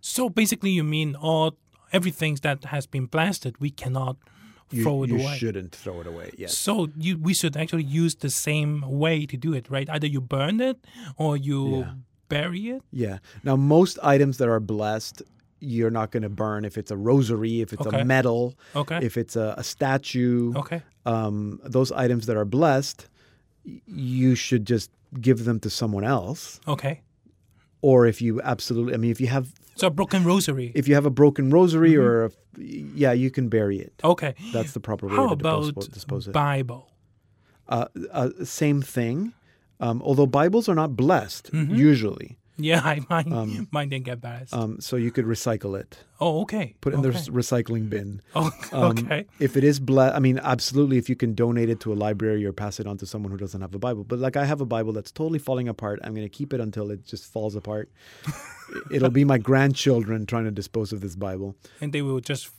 [0.00, 1.56] so basically, you mean all
[1.92, 4.16] everything that has been blasted, we cannot
[4.72, 5.36] You, throw it you away.
[5.36, 6.30] shouldn't throw it away.
[6.38, 6.56] Yes.
[6.56, 9.88] So you, we should actually use the same way to do it, right?
[9.90, 10.78] Either you burn it
[11.16, 11.92] or you Yeah.
[12.28, 12.82] bury it.
[12.92, 13.18] Yeah.
[13.42, 15.22] Now, most items that are blessed,
[15.58, 18.00] you're not going to burn if it's a rosary, if it's Okay.
[18.00, 18.98] a medal, Okay.
[19.02, 20.52] if it's a, a statue.
[20.56, 20.82] okay.
[21.06, 23.08] um, those items that are blessed,
[23.86, 26.60] you should just give them to someone else.
[26.68, 27.00] Okay.
[27.82, 29.48] Or if you absolutely, I mean, if you have
[29.80, 30.72] So a broken rosary.
[30.74, 33.94] If you have a broken rosary or a, yeah, you can bury it.
[34.04, 34.34] okay.
[34.52, 36.32] That's the proper way How to about dispose, dispose it.
[36.32, 36.90] Bible?
[37.68, 39.32] Uh, uh, same thing.
[39.80, 41.74] Um, although Bibles are not blessed Mm-hmm.
[41.74, 44.48] usually, Yeah, I mine mine didn't get bad.
[44.52, 46.74] um, so you could recycle it, oh, okay.
[46.80, 47.18] put it in okay.
[47.18, 48.20] the recycling bin.
[48.34, 49.26] Oh, Um, okay.
[49.38, 50.98] If it is blessed, I mean, absolutely.
[50.98, 53.38] If you can donate it to a library or pass it on to someone who
[53.38, 56.14] doesn't have a Bible, but like I have a Bible that's totally falling apart, I'm
[56.14, 57.90] going to keep it until it just falls apart.
[58.90, 61.56] It'll be my grandchildren trying to dispose of this Bible.
[61.80, 62.50] And they will just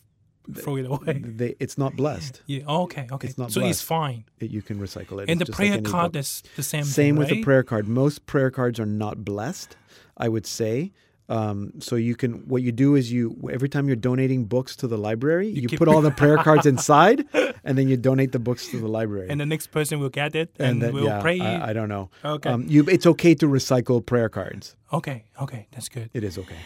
[0.56, 1.22] throw it away.
[1.24, 2.42] They, it's not blessed.
[2.48, 2.64] Yeah.
[2.68, 3.08] Okay.
[3.12, 3.28] Okay.
[3.28, 4.26] It's not so it's fine.
[4.40, 5.30] It, you can recycle it.
[5.30, 6.20] And the It's like prayer any card book.
[6.20, 6.84] is the same.
[6.84, 7.88] Same thing, Same with the prayer card.
[7.88, 9.78] Most prayer cards are not blessed,
[10.26, 10.92] I would say.
[11.30, 14.86] Um, so you can what you do is you every time you're donating books to
[14.88, 17.24] the library, you, keep- put all the prayer cards inside,
[17.64, 19.28] and then you donate the books to the library.
[19.30, 21.40] And the next person will get it and, then, will yeah, pray.
[21.40, 22.10] I, I don't know.
[22.26, 22.50] Okay.
[22.50, 24.76] Um, you, it's okay to recycle prayer cards.
[24.92, 25.24] okay.
[25.40, 25.68] Okay.
[25.72, 26.10] That's good.
[26.14, 26.58] It is okay.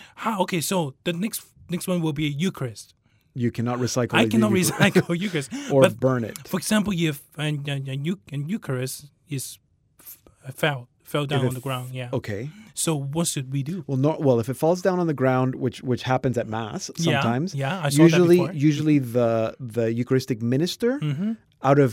[0.46, 0.62] Okay.
[0.62, 2.96] So the next next one will be Eucharist.
[3.36, 4.16] You cannot recycle.
[4.18, 5.50] I cannot Eucharist recycle Eucharist.
[5.72, 6.38] or but burn it.
[6.48, 9.60] for example, if and, and, and, Eu- and Eucharist is
[10.00, 10.18] f-
[11.06, 12.10] fell down on the ground, yeah.
[12.20, 12.50] Okay.
[12.74, 13.84] So what should we do?
[13.88, 14.18] Well, no.
[14.20, 17.56] Well, if it falls down on the ground, which which happens at mass sometimes.
[17.56, 18.54] yeah, yeah I saw that usually, before.
[18.70, 21.32] usually the the Eucharistic minister, Mm-hmm.
[21.70, 21.90] out of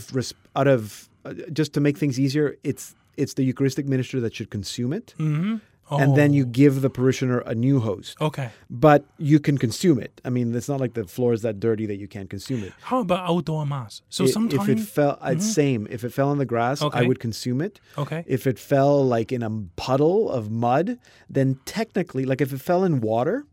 [0.59, 4.49] out of uh, just to make things easier, it's it's the Eucharistic minister that should
[4.49, 5.55] consume it, Mm-hmm.
[5.93, 6.47] Oh, and then you oh.
[6.47, 8.19] give the parishioner a new host.
[8.19, 8.49] Okay.
[8.69, 10.19] But you can consume it.
[10.25, 12.73] I mean, it's not like the floor is that dirty that you can't consume it.
[12.81, 14.01] How about outdoor mass?
[14.09, 15.87] So I- sometimes if it fell, it's same.
[15.89, 17.79] If it fell on the grass, I would consume it.
[17.97, 18.23] okay.
[18.27, 20.97] If it fell like in a puddle of mud,
[21.29, 23.45] then technically, like if it fell in water,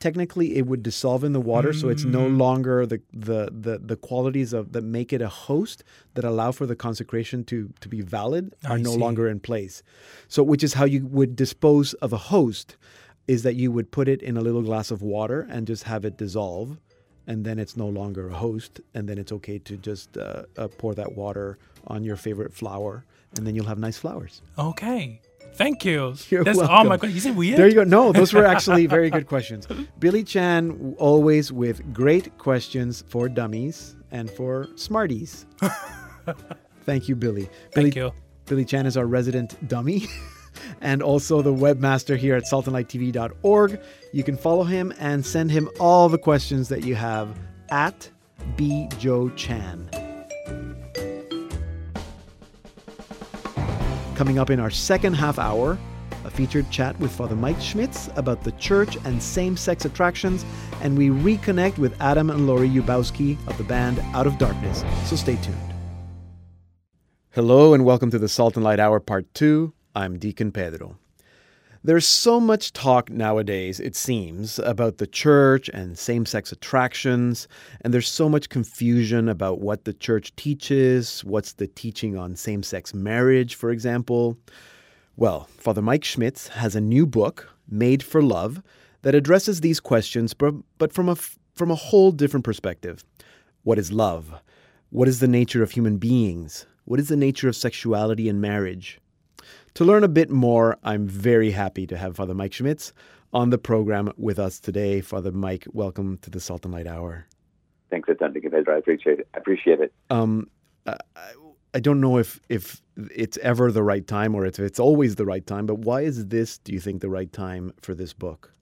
[0.00, 2.38] technically it would dissolve in the water, so it's no Mm.
[2.38, 5.82] longer the, the the the qualities of that make it a host
[6.14, 8.98] that allow for the consecration to to be valid are I no see.
[8.98, 9.82] longer in place.
[10.28, 12.76] So, which is how you would dispose of a host,
[13.26, 16.04] is that you would put it in a little glass of water and just have
[16.04, 16.78] it dissolve.
[17.26, 20.68] And then it's no longer a host, and then it's okay to just uh, uh,
[20.78, 23.04] pour that water on your favorite flower,
[23.36, 24.40] and then you'll have nice flowers.
[24.56, 25.20] Okay.
[25.54, 26.14] Thank you.
[26.28, 26.88] You're That's oh welcome.
[26.88, 27.10] my god.
[27.10, 27.58] Is it weird?
[27.58, 27.84] There you go.
[27.84, 29.66] No, those were actually very good questions.
[29.98, 35.46] Billy Chan, always with great questions for dummies and for smarties.
[36.84, 37.42] Thank you, Billy.
[37.74, 38.12] Billy, Thank you.
[38.46, 40.06] Billy Chan is our resident dummy
[40.80, 43.80] and also the webmaster here at saltandlighttv.org.
[44.12, 47.36] You can follow him and send him all the questions that you have
[47.70, 48.08] at
[48.56, 49.88] bjoechan.
[54.18, 55.78] Coming up in our second half hour,
[56.24, 60.44] a featured chat with Father Mike Schmitz about the church and same sex attractions,
[60.82, 64.82] and we reconnect with Adam and Lori Ubowski of the band Out of Darkness.
[65.04, 65.56] So stay tuned.
[67.30, 69.72] Hello, and welcome to the Salt and Light Hour Part 2.
[69.94, 70.98] I'm Deacon Pedro.
[71.84, 77.46] There's so much talk nowadays, it seems, about the church and same sex attractions,
[77.82, 82.64] and there's so much confusion about what the church teaches, what's the teaching on same
[82.64, 84.36] sex marriage, for example.
[85.16, 88.60] Well, Father Mike Schmitz has a new book, Made for Love,
[89.02, 93.04] that addresses these questions, but, from, a, from a whole different perspective.
[93.62, 94.34] What is love?
[94.90, 96.66] What is the nature of human beings?
[96.86, 98.98] What is the nature of sexuality and marriage?
[99.74, 102.92] To learn a bit more, I'm very happy to have Father Mike Schmitz
[103.32, 105.00] on the program with us today.
[105.00, 107.26] Father Mike, welcome to the Salt and Light Hour.
[107.90, 108.74] Thanks a ton, Deacon Pedro.
[108.74, 109.28] I appreciate it.
[109.34, 109.92] I appreciate it.
[110.10, 110.48] Um,
[110.86, 110.96] I,
[111.74, 115.24] I don't know if, if it's ever the right time or if it's always the
[115.24, 118.52] right time, but why is this, do you think, the right time for this book?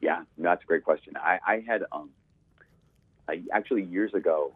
[0.00, 1.14] Yeah, no, that's a great question.
[1.16, 2.10] I, I had um,
[3.28, 4.52] I, actually years ago.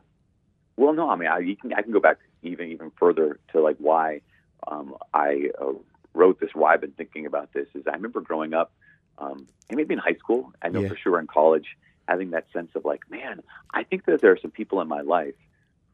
[0.77, 3.61] Well, no, I mean, I you can I can go back even even further to
[3.61, 4.21] like why
[4.67, 5.73] um, I uh,
[6.19, 6.51] wrote this.
[6.55, 8.71] Why I've been thinking about this is I remember growing up,
[9.19, 10.53] um, and maybe in high school.
[10.65, 10.89] I know Yeah.
[10.89, 11.69] for sure in college,
[12.07, 15.03] having that sense of like, man, I think that there are some people in my
[15.03, 15.39] life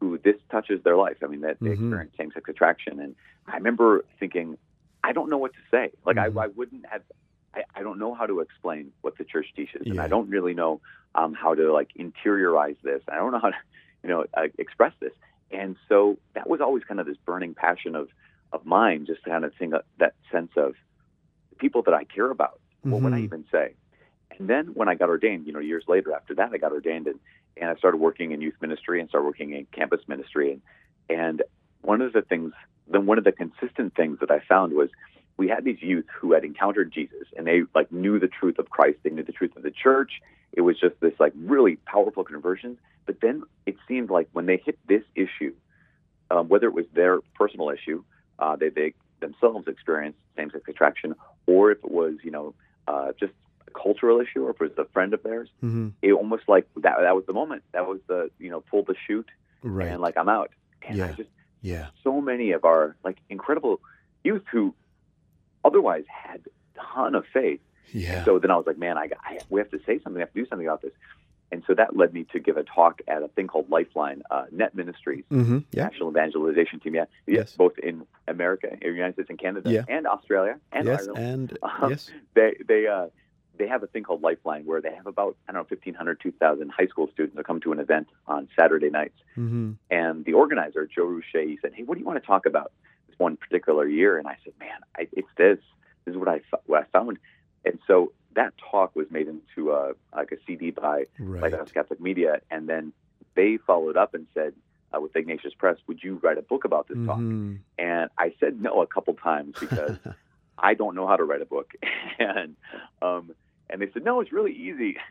[0.00, 1.18] who this touches their life.
[1.22, 1.72] I mean, that they Mhm.
[1.74, 3.14] experience same-sex attraction, and
[3.46, 4.58] I remember thinking,
[5.08, 5.86] I don't know what to say.
[6.06, 6.38] Like, Mhm.
[6.38, 7.02] I, I wouldn't have.
[7.54, 10.04] I, I don't know how to explain what the church teaches, and Yeah.
[10.06, 10.80] I don't really know
[11.14, 13.02] um, how to like interiorize this.
[13.06, 13.60] I don't know how to,
[14.02, 15.12] you know, uh, express this.
[15.52, 18.08] And so that was always kind of this burning passion of
[18.54, 20.74] of mine, just to kind of think that sense of
[21.50, 22.60] the people that I care about.
[22.82, 23.24] What would I Mhm.
[23.24, 23.74] even say?
[24.38, 27.06] And then when I got ordained, you know, years later after that, I got ordained
[27.06, 27.20] and,
[27.56, 30.52] and I started working in youth ministry and started working in campus ministry.
[30.52, 30.62] And,
[31.08, 31.42] and
[31.82, 32.52] one of the things,
[32.88, 34.90] then one of the consistent things that I found was
[35.36, 38.70] we had these youth who had encountered Jesus and they like knew the truth of
[38.70, 38.98] Christ.
[39.02, 40.12] They knew the truth of the church.
[40.52, 42.78] It was just this like really powerful conversion.
[43.06, 45.54] But then it seemed like when they hit this issue,
[46.30, 48.02] um, whether it was their personal issue,
[48.38, 51.14] uh, they, they themselves experienced same-sex attraction,
[51.46, 52.54] or if it was, you know,
[52.88, 53.32] uh, just
[53.66, 56.66] a cultural issue or if it was a friend of theirs, hmm it almost like
[56.76, 57.62] that that was the moment.
[57.72, 59.28] That was the you know pull the chute
[59.62, 59.88] Right.
[59.88, 60.50] and like I'm out.
[60.86, 61.12] And I Yeah.
[61.14, 61.30] just
[61.62, 61.86] yeah.
[62.02, 63.80] so many of our like incredible
[64.22, 64.74] youth who
[65.64, 66.40] otherwise had
[66.76, 67.60] a ton of faith.
[67.92, 68.24] Yeah.
[68.24, 70.14] So then I was like, man, I, I we have to say something.
[70.14, 70.92] We have to do something about this.
[71.52, 74.46] And so that led me to give a talk at a thing called Lifeline uh,
[74.50, 75.84] Net Ministries, hmm Yeah.
[75.84, 76.94] National Evangelization Team.
[76.94, 79.84] Yeah, yes, both in America, in the United States, and Canada, Yeah.
[79.88, 81.06] and Australia, and yes.
[81.06, 81.18] Ireland.
[81.52, 82.10] And Um, yes.
[82.34, 83.06] They they uh,
[83.56, 86.70] they have a thing called Lifeline where they have about I don't know 1,500, 2,000
[86.70, 89.18] high school students that come to an event on Saturday nights.
[89.34, 92.46] hmm And the organizer, Joe Rouche, he said, "Hey, what do you want to talk
[92.46, 92.72] about
[93.08, 95.58] this one particular year?" And I said, "Man, I, it's this.
[96.04, 97.18] This is what I what I found."
[97.66, 101.42] And so that talk was made into uh, like a CD by Right.
[101.42, 102.92] Lighthouse Catholic Media, and then
[103.34, 104.54] they followed up and said,
[104.94, 107.58] uh, with Ignatius Press, "Would you write a book about this talk?" Mhm.
[107.78, 109.96] And I said no a couple times because
[110.58, 111.72] I don't know how to write a book,
[112.18, 112.56] and
[113.02, 113.34] um,
[113.70, 114.96] and they said, "No, it's really easy."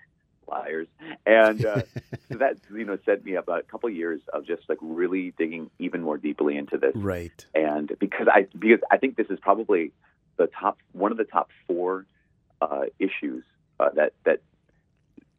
[0.46, 0.90] Liars,
[1.26, 1.84] and uh,
[2.30, 5.70] so that you know set me up a couple years of just like really digging
[5.80, 7.46] even more deeply into this right.
[7.56, 9.94] and because I because I think this is probably
[10.36, 12.06] the top one of the top four
[12.72, 13.44] uh, issues
[13.80, 14.40] uh, that that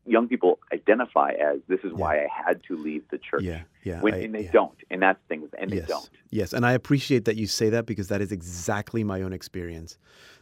[0.06, 3.42] young people identify as this is why I had to leave the church.
[3.42, 3.62] Yeah.
[3.82, 4.00] Yeah.
[4.00, 4.50] When, I- and they yeah.
[4.52, 5.88] don't, and that's the thing, and they yes.
[5.88, 6.10] don't.
[6.30, 9.98] Yes, and I appreciate that you say that because that is exactly my own experience.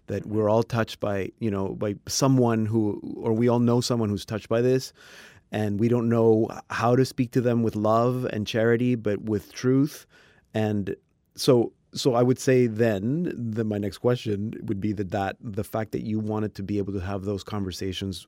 [0.09, 4.09] That we're all touched by, you know, by someone who, or we all know someone
[4.09, 4.93] who's touched by this,
[5.53, 9.53] and we don't know how to speak to them with love and charity, but with
[9.53, 10.07] truth.
[10.55, 10.97] And
[11.37, 15.65] so, so I would say then that my next question would be that that the
[15.65, 18.27] fact that you wanted to be able to have those conversations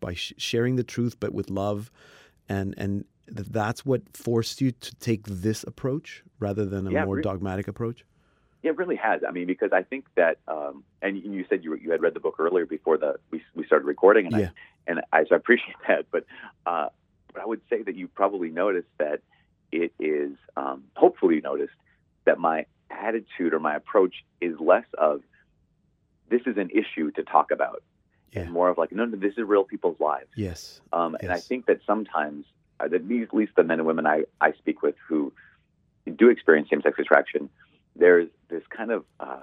[0.00, 1.90] by sh- sharing the truth, but with love,
[2.48, 7.04] and and that that's what forced you to take this approach rather than a Yeah,
[7.04, 8.04] more re- dogmatic approach.
[8.62, 9.22] Yeah, it really has.
[9.26, 12.20] I mean, because I think that, um, and you said you you had read the
[12.20, 14.50] book earlier before the we we started recording, and Yeah.
[14.86, 16.06] I and I so I appreciate that.
[16.10, 16.24] But
[16.66, 16.88] uh,
[17.32, 19.20] but I would say that you probably noticed that
[19.70, 21.74] it is um, hopefully you noticed
[22.24, 25.22] that my attitude or my approach is less of
[26.30, 27.82] this is an issue to talk about,
[28.32, 28.42] Yeah.
[28.42, 30.28] and more of like no, no, this is real people's lives.
[30.36, 30.80] Yes.
[30.92, 32.44] Um, And I think that sometimes,
[32.80, 35.32] uh, at least, the men and women I, I speak with who
[36.16, 37.50] do experience same sex attraction,
[37.96, 39.40] there's this kind of uh,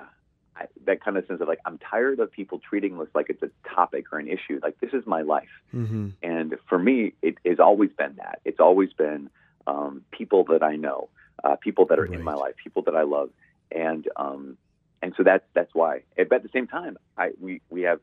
[0.55, 3.43] I, that kind of sense of like I'm tired of people treating this like it's
[3.43, 4.60] a topic or an issue.
[4.63, 8.39] Like this is my life, hmm and for me, it has always been that.
[8.45, 9.29] It's always been
[9.67, 11.10] um, people that I know,
[11.43, 13.30] uh, people that are in my life, people that I love,
[13.71, 14.58] and um,
[15.02, 16.02] and so that's that's why.
[16.17, 18.00] But at the same time, I we we have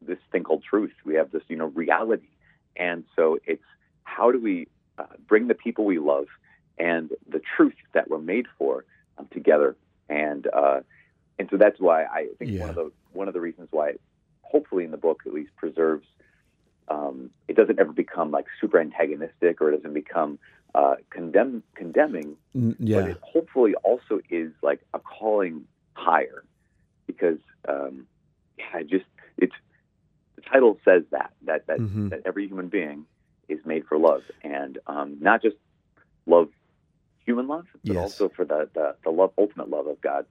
[0.00, 0.92] this thing called truth.
[1.04, 2.30] We have this you know reality,
[2.76, 3.62] and so it's
[4.04, 6.26] how do we uh, bring the people we love
[6.78, 8.84] and the truth that we're made for
[9.18, 9.76] um, together,
[10.08, 10.80] and uh,
[11.38, 12.60] and so that's why I think Yeah.
[12.60, 13.94] one of the one of the reasons why,
[14.42, 16.06] hopefully in the book at least preserves
[16.88, 20.38] um, it doesn't ever become like super antagonistic or it doesn't become
[20.76, 23.06] uh, condemn condemning, N- but yeah.
[23.12, 25.64] it hopefully also is like a calling
[25.96, 26.44] higher
[27.08, 28.06] because um,
[28.74, 29.06] I just
[29.38, 29.54] it's
[30.36, 32.10] the title says that that that, Mhm.
[32.10, 33.06] that every human being
[33.48, 35.56] is made for love and um, not just
[36.26, 36.48] love
[37.24, 38.02] human love but Yes.
[38.02, 40.26] also for the, the the love ultimate love of God.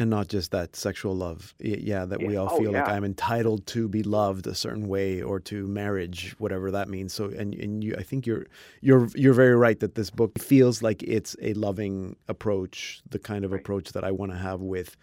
[0.00, 1.54] And not just that sexual love.
[1.60, 2.88] Yeah, that we all Oh, feel like.
[2.88, 7.12] I'm entitled to be loved a certain way or to marriage, whatever that means.
[7.12, 8.46] So, and and you, I think you're
[8.80, 13.44] you're you're very right that this book feels like it's a loving approach, the kind
[13.44, 13.60] of Right.
[13.60, 14.96] approach that I want to have with,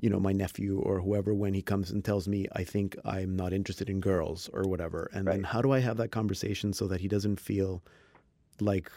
[0.00, 3.36] you know, my nephew or whoever when he comes and tells me I think I'm
[3.36, 5.08] not interested in girls or whatever.
[5.14, 7.82] And then how do I have that conversation so that he doesn't feel
[8.60, 8.90] like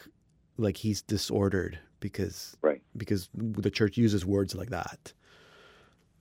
[0.58, 2.82] like he's disordered because Right.
[2.98, 5.14] because the church uses words like that.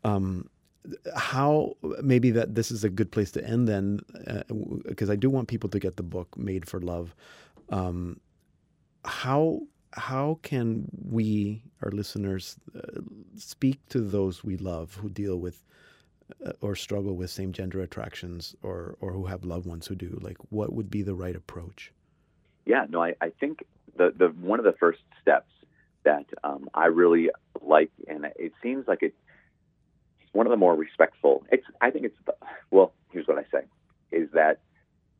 [0.05, 0.48] Um,
[1.16, 4.00] how maybe that this is a good place to end then,
[4.86, 7.14] because I do want people to get the book "Made for Love."
[7.70, 8.20] Um,
[9.05, 13.00] how how can we, our listeners, uh,
[13.36, 15.62] speak to those we love who deal with
[16.44, 20.18] uh, or struggle with same gender attractions, or or who have loved ones who do?
[20.20, 21.92] Like, what would be the right approach?
[22.66, 23.64] Yeah, no, I, I think
[23.96, 25.50] the, the one of the first steps
[26.05, 27.30] that um, I really
[27.62, 29.14] like, and it seems like it,
[30.35, 31.45] one of the more respectful.
[31.51, 32.35] It's I think it's the,
[32.70, 32.93] well.
[33.11, 33.64] Here's what I say:
[34.12, 34.61] is that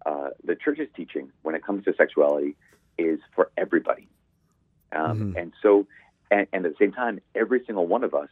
[0.05, 2.57] uh, the church's teaching when it comes to sexuality
[2.99, 4.07] is for everybody,
[4.93, 5.41] um, Mhm.
[5.41, 5.87] and so,
[6.31, 8.29] and, and at the same time, every single one of us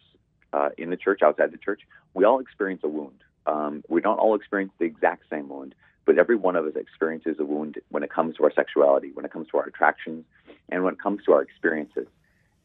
[0.53, 1.81] uh, in the church, outside the church,
[2.15, 3.25] we all experience a wound.
[3.47, 5.75] Um, we don't all experience the exact same wound,
[6.05, 9.25] but every one of us experiences a wound when it comes to our sexuality, when
[9.25, 10.25] it comes to our attractions,
[10.69, 12.07] and when it comes to our experiences.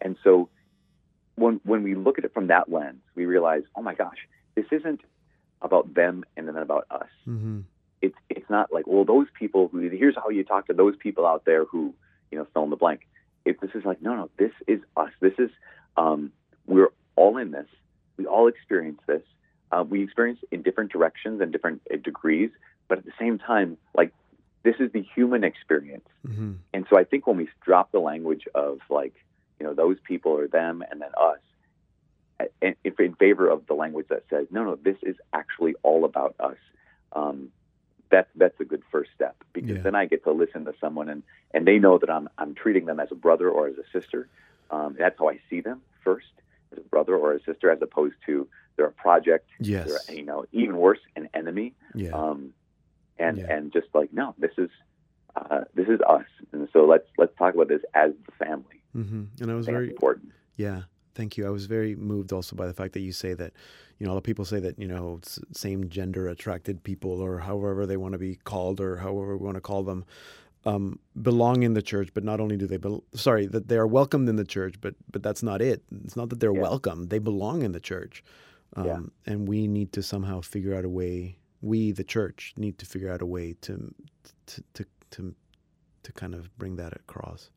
[0.01, 0.49] And so
[1.37, 4.17] when when we look at it from that lens, we realize, oh my gosh,
[4.55, 5.01] this isn't
[5.61, 7.09] about them and then about us.
[7.25, 7.59] hmm
[8.01, 11.25] It's it's not like well those people who here's how you talk to those people
[11.25, 11.93] out there who
[12.31, 13.01] you know fill in the blank.
[13.45, 15.11] If this is like no no this is us.
[15.21, 15.51] This is
[15.95, 16.31] um,
[16.65, 17.69] we're all in this.
[18.17, 19.23] We all experience this.
[19.71, 22.51] Uh, we experience in different directions and different uh, degrees,
[22.87, 24.11] but at the same time, like
[24.63, 26.07] this is the human experience.
[26.25, 29.13] hmm And so I think when we drop the language of like,
[29.59, 31.39] you know, those people or them and then us,
[32.61, 36.35] in, in favor of the language that says, no, no, this is actually all about
[36.39, 36.57] us.
[37.13, 37.51] Um,
[38.09, 39.81] that's that's a good first step because Yeah.
[39.81, 42.85] then I get to listen to someone and, and they know that I'm I'm treating
[42.85, 44.29] them as a brother or as a sister.
[44.69, 46.27] Um, that's how I see them first,
[46.71, 49.49] as a brother or a sister, as opposed to they're a project.
[49.59, 49.87] Yes.
[49.87, 52.11] They're, you know, even worse, an enemy Yeah.
[52.11, 52.53] um,
[53.17, 53.53] and Yeah.
[53.53, 54.69] and just like no, this is
[55.35, 58.76] uh, this is us, and so let's let's talk about this as the family.
[58.97, 60.31] Hmm And I was very important.
[60.55, 60.83] Yeah,
[61.13, 61.45] thank you.
[61.45, 63.53] I was very moved also by the fact that you say that,
[63.99, 65.19] you know, a lot of people say that, you know,
[65.53, 69.55] same gender attracted people or however they want to be called or however we want
[69.55, 70.03] to call them
[70.65, 73.87] um, belong in the church, but not only do they, bel sorry, that they are
[73.87, 75.83] welcomed in the church, but but that's not it.
[76.03, 76.61] It's not that they're Yeah.
[76.69, 78.23] welcome; they belong in the church,
[78.75, 78.99] um, Yeah.
[79.33, 81.37] and we need to somehow figure out a way.
[81.61, 83.93] We, the church, need to figure out a way to
[84.47, 85.35] to to to,
[86.03, 87.49] to kind of bring that across.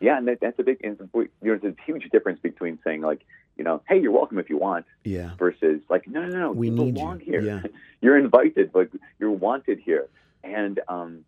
[0.00, 0.78] Yeah, and that, that's a big.
[0.84, 0.98] and
[1.40, 3.22] There's a huge difference between saying like,
[3.56, 6.66] you know, hey, you're welcome if you want, Yeah, versus like, no, no, no, We
[6.68, 7.26] you need belong you.
[7.26, 7.40] here.
[7.42, 7.62] Yeah.
[8.00, 8.88] you're invited, but
[9.18, 10.08] you're wanted here,
[10.42, 11.24] and um,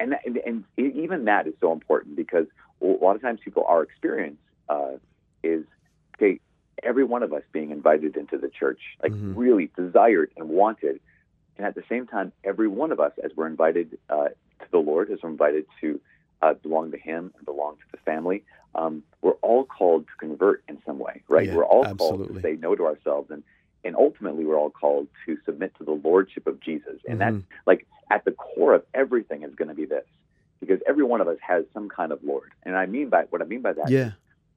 [0.00, 2.46] and that- and, and even that is so important because
[2.82, 4.38] a lot of times people our experience
[4.68, 4.92] uh,
[5.42, 5.64] is
[6.16, 6.40] okay,
[6.82, 9.34] every one of us being invited into the church, like Mhm.
[9.36, 10.98] really desired and wanted,
[11.56, 14.78] and at the same time, every one of us, as we're invited uh, to the
[14.78, 16.00] Lord, as we're invited to
[16.42, 20.62] uh, belong to Him and belong to the family, um, we're all called to convert
[20.68, 21.46] in some way, right?
[21.48, 22.34] Yeah, we're all called absolutely.
[22.36, 23.42] to say no to ourselves, and
[23.82, 27.44] and ultimately we're all called to submit to the lordship of Jesus, and that's Mhm.
[27.66, 30.04] like at the core of everything is going to be this,
[30.60, 33.40] because every one of us has some kind of Lord, and I mean by what
[33.42, 34.12] I mean by that yeah,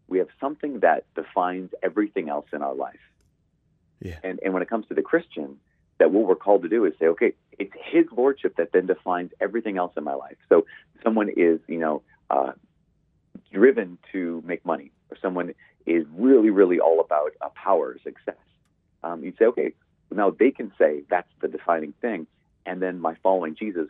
[0.07, 2.99] we have something that defines everything else in our life.
[4.01, 4.19] Yeah.
[4.23, 5.59] And and when it comes to the Christian,
[5.99, 9.31] that what we're called to do is say, okay, it's His lordship that then defines
[9.39, 10.37] everything else in my life.
[10.49, 10.65] So
[11.03, 12.53] someone is, you know, uh,
[13.51, 15.53] driven to make money, or someone
[15.85, 18.35] is really, really all about uh, power, success.
[19.03, 19.73] Um, you'd say, okay,
[20.11, 22.27] now they can say that's the defining thing,
[22.65, 23.89] and then my following Jesus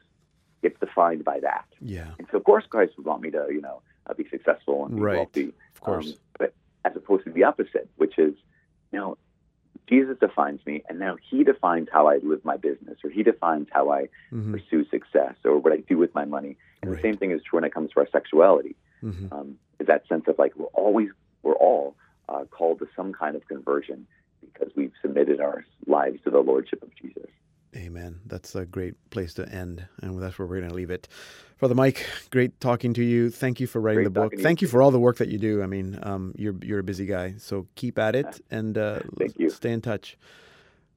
[0.61, 1.65] gets defined by that.
[1.81, 4.85] yeah, And so, of course, Christ would want me to, you know, uh, be successful
[4.85, 5.15] and be Right.
[5.17, 5.53] wealthy.
[5.75, 6.07] of course.
[6.07, 6.53] Um, but
[6.85, 8.33] as opposed to the opposite, which is,
[8.91, 9.17] you know,
[9.87, 13.67] Jesus defines me, and now He defines how I live my business, or He defines
[13.71, 16.57] how I hmm pursue success, or what I do with my money.
[16.81, 17.01] And Right.
[17.01, 18.75] the same thing is true when it comes to our sexuality.
[19.01, 21.09] hmm Um, is that sense of like we're always,
[21.41, 21.95] we're all
[22.29, 24.07] uh, called to some kind of conversion
[24.41, 27.29] because we've submitted our lives to the lordship of Jesus.
[27.75, 28.19] Amen.
[28.25, 31.07] That's a great place to end, and that's where we're going to leave it.
[31.57, 33.29] Father Mike, great talking to you.
[33.29, 34.33] Thank you for writing Great the book.
[34.33, 35.63] you Thank you for all the work that you do.
[35.63, 39.39] I mean, um, you're you're a busy guy, so keep at it and uh, Thank
[39.39, 39.49] you.
[39.49, 40.17] stay in touch.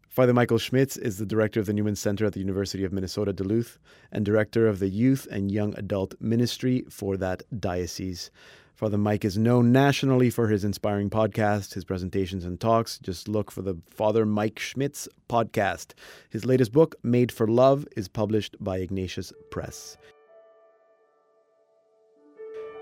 [0.08, 3.34] Father Michael Schmitz is the director of the Newman Center at the University of Minnesota
[3.34, 3.78] Duluth
[4.10, 8.30] and director of the Youth and Young Adult Ministry for that diocese.
[8.76, 12.98] Father Mike is known nationally for his inspiring podcast, his presentations and talks.
[12.98, 15.94] Just look for the Father Mike Schmitz podcast.
[16.28, 19.96] His latest book, Made for Love, is published by Ignatius Press.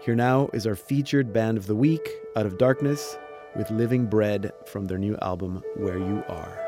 [0.02, 3.16] Here now is our featured band of the week, Out of Darkness,
[3.54, 6.63] with Living Bread from their new album, Where You Are.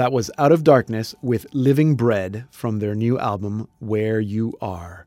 [0.00, 5.06] That was Out of Darkness with Living Bread from their new album, Where You Are.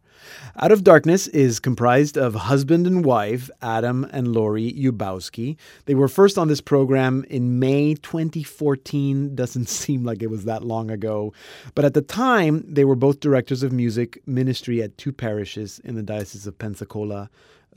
[0.56, 5.58] Out of Darkness is comprised of husband and wife, Adam and Lori Yubowski.
[5.86, 9.34] They were first on this program in May 2014.
[9.34, 11.34] Doesn't seem like it was that long ago.
[11.74, 15.96] But at the time, they were both directors of music ministry at two parishes in
[15.96, 17.32] the Diocese of Pensacola,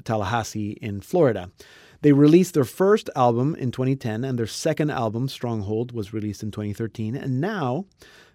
[0.04, 1.50] Tallahassee, in Florida.
[2.03, 6.51] They released their first album in 2010, and their second album, Stronghold, was released in
[6.51, 7.16] 2013.
[7.16, 7.86] And now,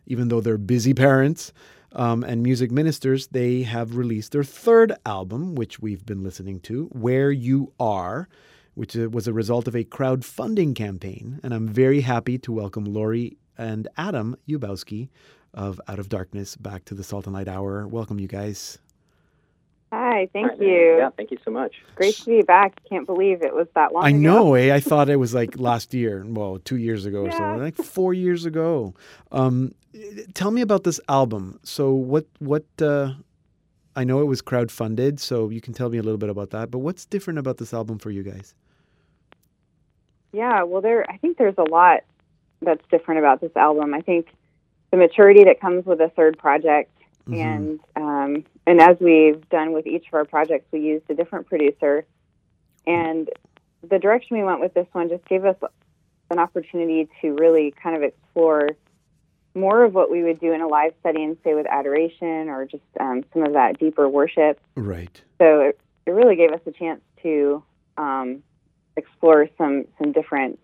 [0.05, 1.53] even though they're busy parents
[1.93, 6.85] um, and music ministers, they have released their third album, which we've been listening to,
[6.91, 8.27] Where You Are,
[8.73, 11.39] which uh, was a result of a crowdfunding campaign.
[11.43, 15.09] And I'm very happy to welcome Lori and Adam Yubowski
[15.53, 17.87] of Out of Darkness back to the Salt and Light Hour.
[17.87, 18.79] Welcome, you guys.
[19.91, 20.97] Hi, thank you.
[20.99, 21.75] Yeah, thank you so much.
[21.95, 22.79] Great to be back.
[22.87, 24.17] Can't believe it was that long I ago.
[24.19, 24.73] know, eh?
[24.73, 28.13] I thought it was like last year, well, two years ago or something, like four
[28.13, 28.93] years ago.
[29.33, 29.73] Um,
[30.33, 31.59] tell me about this album.
[31.63, 32.63] So, what, what?
[32.81, 33.13] Uh,
[33.93, 36.71] I know it was crowdfunded, so you can tell me a little bit about that.
[36.71, 38.55] But what's different about this album for you guys?
[40.31, 41.09] Yeah, well, there.
[41.11, 42.01] I think there's a lot
[42.61, 43.93] that's different about this album.
[43.93, 44.27] I think
[44.91, 46.91] the maturity that comes with a third project,
[47.31, 47.39] Mhm.
[47.39, 51.47] and um, and as we've done with each of our projects, we used a different
[51.47, 52.05] producer,
[52.85, 53.29] and
[53.87, 55.55] the direction we went with this one just gave us
[56.29, 58.69] an opportunity to really kind of explore
[59.53, 62.83] more of what we would do in a live setting, say with adoration or just
[62.99, 64.59] um, some of that deeper worship.
[64.75, 65.21] Right.
[65.39, 67.61] So it, it really gave us a chance to
[67.97, 68.43] um,
[68.95, 70.59] explore some some different,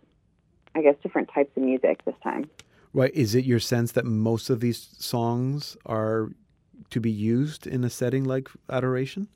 [0.76, 2.50] I guess, different types of music this time.
[2.94, 3.14] Right.
[3.14, 6.32] Is it your sense that most of these songs are
[6.90, 9.28] to be used in a setting like adoration?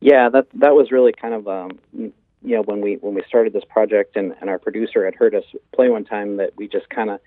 [0.00, 2.12] Yeah, that that was really kind of um, you
[2.42, 5.44] know when we when we started this project and, and our producer had heard us
[5.74, 7.20] play one time that we just kind of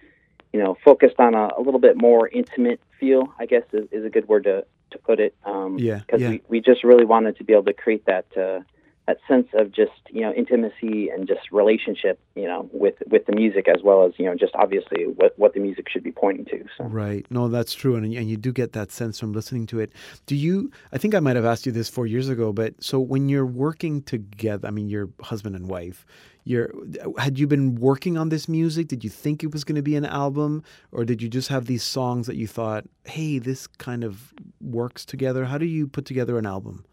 [0.53, 3.33] you know focused on a, a little bit more intimate feel.
[3.39, 5.35] I guess is, is a good word to to put it.
[5.43, 6.29] Um, Yeah, because yeah.
[6.29, 8.59] we, we just really wanted to be able to create that uh,
[9.07, 13.33] that sense of just you know intimacy and just relationship you know with with the
[13.33, 16.45] music as well as you know just obviously what what the music should be pointing
[16.45, 16.65] to.
[16.77, 16.83] So.
[16.85, 17.25] Right.
[17.29, 19.91] No, that's true, and and you do get that sense from listening to it.
[20.25, 20.71] Do you?
[20.91, 23.45] I think I might have asked you this four years ago, but so when you're
[23.45, 26.05] working together, I mean, you're husband and wife.
[26.43, 26.71] You're,
[27.17, 28.87] had you been working on this music?
[28.87, 31.65] Did you think it was going to be an album, or did you just have
[31.65, 35.45] these songs that you thought, "Hey, this kind of works together"?
[35.45, 36.85] How do you put together an album?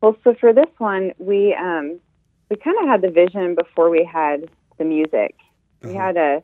[0.00, 2.00] Well, so for this one, we um,
[2.50, 5.34] we kind of had the vision before we had the music.
[5.82, 5.98] We Uh-huh.
[5.98, 6.42] had a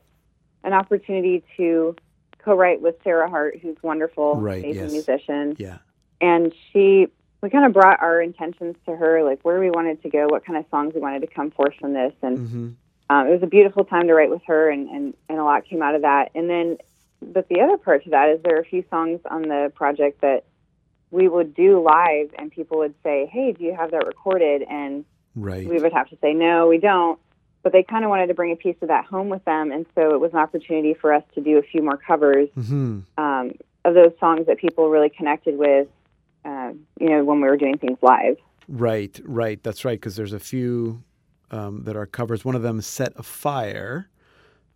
[0.64, 1.94] an opportunity to
[2.38, 4.92] co-write with Sarah Hart, who's wonderful, Right, amazing yes.
[4.92, 5.78] musician, Yeah.
[6.20, 7.08] and she
[7.42, 10.46] we kind of brought our intentions to her, like where we wanted to go, what
[10.46, 12.68] kind of songs we wanted to come forth from this, and hmm
[13.10, 15.66] um, it was a beautiful time to write with her, and, and, and a lot
[15.66, 16.30] came out of that.
[16.34, 16.78] And then,
[17.20, 20.22] but the other part to that is there are a few songs on the project
[20.22, 20.44] that
[21.14, 25.04] we would do live, and people would say, "Hey, do you have that recorded?" And
[25.36, 25.66] Right.
[25.66, 27.18] we would have to say, "No, we don't."
[27.62, 29.86] But they kind of wanted to bring a piece of that home with them, and
[29.94, 33.52] so it was an opportunity for us to do a few more covers hmm um,
[33.84, 35.88] of those songs that people really connected with.
[36.44, 38.36] Uh, you know, when we were doing things live.
[38.68, 39.62] Right, right.
[39.62, 39.98] That's right.
[39.98, 41.02] Because there's a few
[41.50, 42.44] um, that are covers.
[42.44, 44.10] One of them, "Set a Fire,"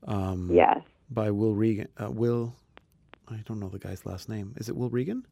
[0.06, 0.80] um, Yes.
[1.10, 1.88] by Will Reagan.
[2.02, 2.54] Uh, Will,
[3.28, 4.54] I don't know the guy's last name.
[4.56, 5.26] Is it Will Reagan?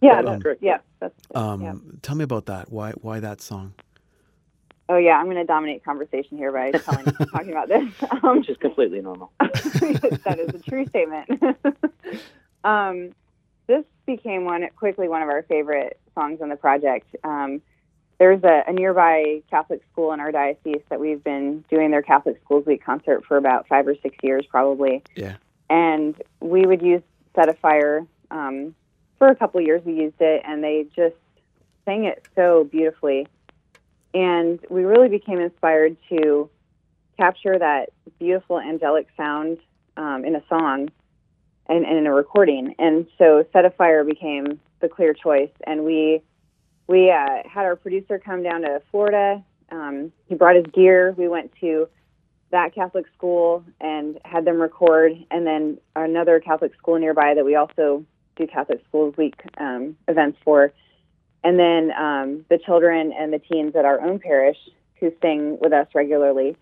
[0.00, 0.18] Yeah.
[0.18, 0.62] Um, that's correct.
[0.62, 0.78] Yeah.
[1.00, 1.14] That's.
[1.34, 1.74] Um, yeah.
[2.02, 2.70] Tell me about that.
[2.70, 3.74] Why, why that song?
[4.88, 7.90] Oh yeah, I'm going to dominate conversation here by telling, talking about this.
[8.22, 9.32] Um, Which is completely normal.
[9.40, 11.42] that is a true statement.
[12.64, 13.12] um,
[13.66, 17.16] this became one quickly one of our favorite songs on the project.
[17.24, 17.62] Um,
[18.18, 22.40] there's a, a nearby Catholic school in our diocese that we've been doing their Catholic
[22.44, 25.02] Schools Week concert for about five or six years, probably.
[25.16, 25.36] Yeah.
[25.70, 27.02] And we would use
[27.34, 28.06] Set a Fire.
[28.30, 28.74] Um,
[29.24, 31.16] for a couple of years, we used it, and they just
[31.86, 33.26] sang it so beautifully.
[34.12, 36.50] And we really became inspired to
[37.16, 39.56] capture that beautiful angelic sound
[39.96, 40.90] um, in a song
[41.70, 42.74] and, and in a recording.
[42.78, 45.52] And so Set a Fire became the clear choice.
[45.66, 46.20] And we
[46.86, 49.42] we uh, had our producer come down to Florida.
[49.70, 51.14] Um, he brought his gear.
[51.16, 51.88] We went to
[52.50, 55.12] that Catholic school and had them record.
[55.30, 58.04] And then another Catholic school nearby that we also
[58.36, 60.72] do Catholic Schools Week um, events for.
[61.42, 64.56] And then um, the children and the teens at our own parish
[64.98, 66.56] who sing with us regularly.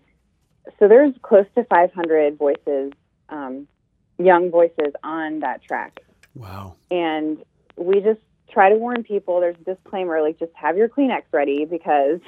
[0.79, 2.91] So there's close to 500 voices
[3.29, 3.67] um,
[4.17, 6.01] young voices on that track.
[6.35, 6.75] Wow.
[6.91, 7.43] And
[7.77, 8.19] we just
[8.51, 9.39] try to warn people.
[9.39, 12.19] There's a disclaimer, like just have your Kleenex ready because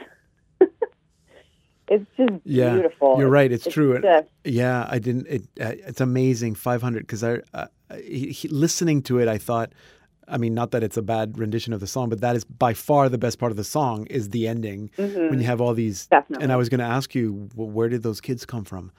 [1.88, 3.18] it's just Yeah, beautiful.
[3.20, 3.52] You're right.
[3.52, 4.00] It's, true.
[4.02, 5.28] Just- yeah, I didn't.
[5.28, 6.56] It, uh, it's amazing.
[6.56, 7.68] Five hundred because I, uh,
[8.04, 9.72] he, he- listening to it, I thought.
[10.28, 12.74] I mean, not that it's a bad rendition of the song, but that is by
[12.74, 15.30] far the best part of the song is the ending Mhm.
[15.30, 16.08] when you have all these.
[16.08, 16.44] Definitely.
[16.44, 18.92] And I was going to ask you, well, where did those kids come from?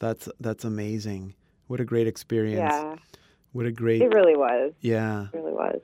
[0.00, 1.34] That's that's amazing.
[1.68, 2.58] What a great experience.
[2.74, 2.96] yeah,
[3.52, 4.02] What a great.
[4.02, 4.72] it really was.
[4.80, 5.26] yeah.
[5.32, 5.80] It really was.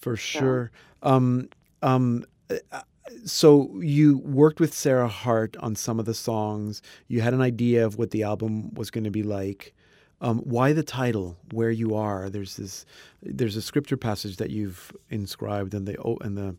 [0.00, 0.70] For sure.
[1.02, 1.48] Um,
[1.80, 2.82] um, uh,
[3.24, 6.82] so you worked with Sarah Hart on some of the songs.
[7.08, 9.74] You had an idea of what the album was going to be like.
[10.20, 11.36] Um, why the title?
[11.52, 12.30] Where you are?
[12.30, 12.86] There's this.
[13.22, 16.56] There's a scripture passage that you've inscribed in the oh, in the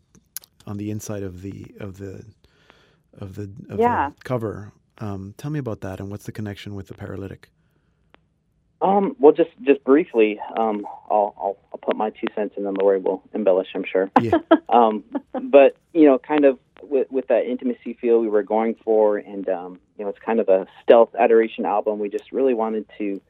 [0.66, 2.24] on the inside of the of the
[3.18, 4.10] of the of Yeah.
[4.10, 4.72] the cover.
[4.98, 7.50] Um, tell me about that and what's the connection with the paralytic?
[8.84, 12.74] Um, well, just just briefly, um, I'll, I'll I'll put my two cents, and then
[12.74, 13.68] Lori will embellish.
[13.74, 14.10] I'm sure.
[14.20, 14.38] Yeah.
[14.68, 15.04] um,
[15.42, 19.48] but you know, kind of with, with that intimacy feel we were going for, and
[19.48, 21.98] um, you know, it's kind of a stealth adoration album.
[21.98, 23.20] We just really wanted to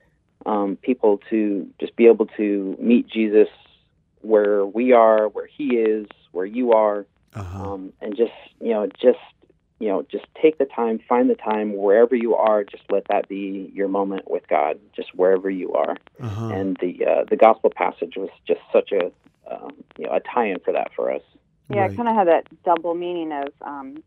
[0.45, 3.49] um, people to just be able to meet Jesus
[4.23, 7.75] where we are, where He is, where you are, Uh-huh.
[7.75, 9.19] um, and just you know, just
[9.85, 12.65] you know, just take the time, find the time wherever you are.
[12.65, 15.95] Just let that be your moment with God, just wherever you are.
[16.23, 16.47] Uh-huh.
[16.47, 19.13] And the uh, the gospel passage was just such a
[19.53, 21.21] um, you know a tie-in for that for us.
[21.69, 21.91] Yeah, Right.
[21.93, 24.03] it kind of had that double meaning of, um,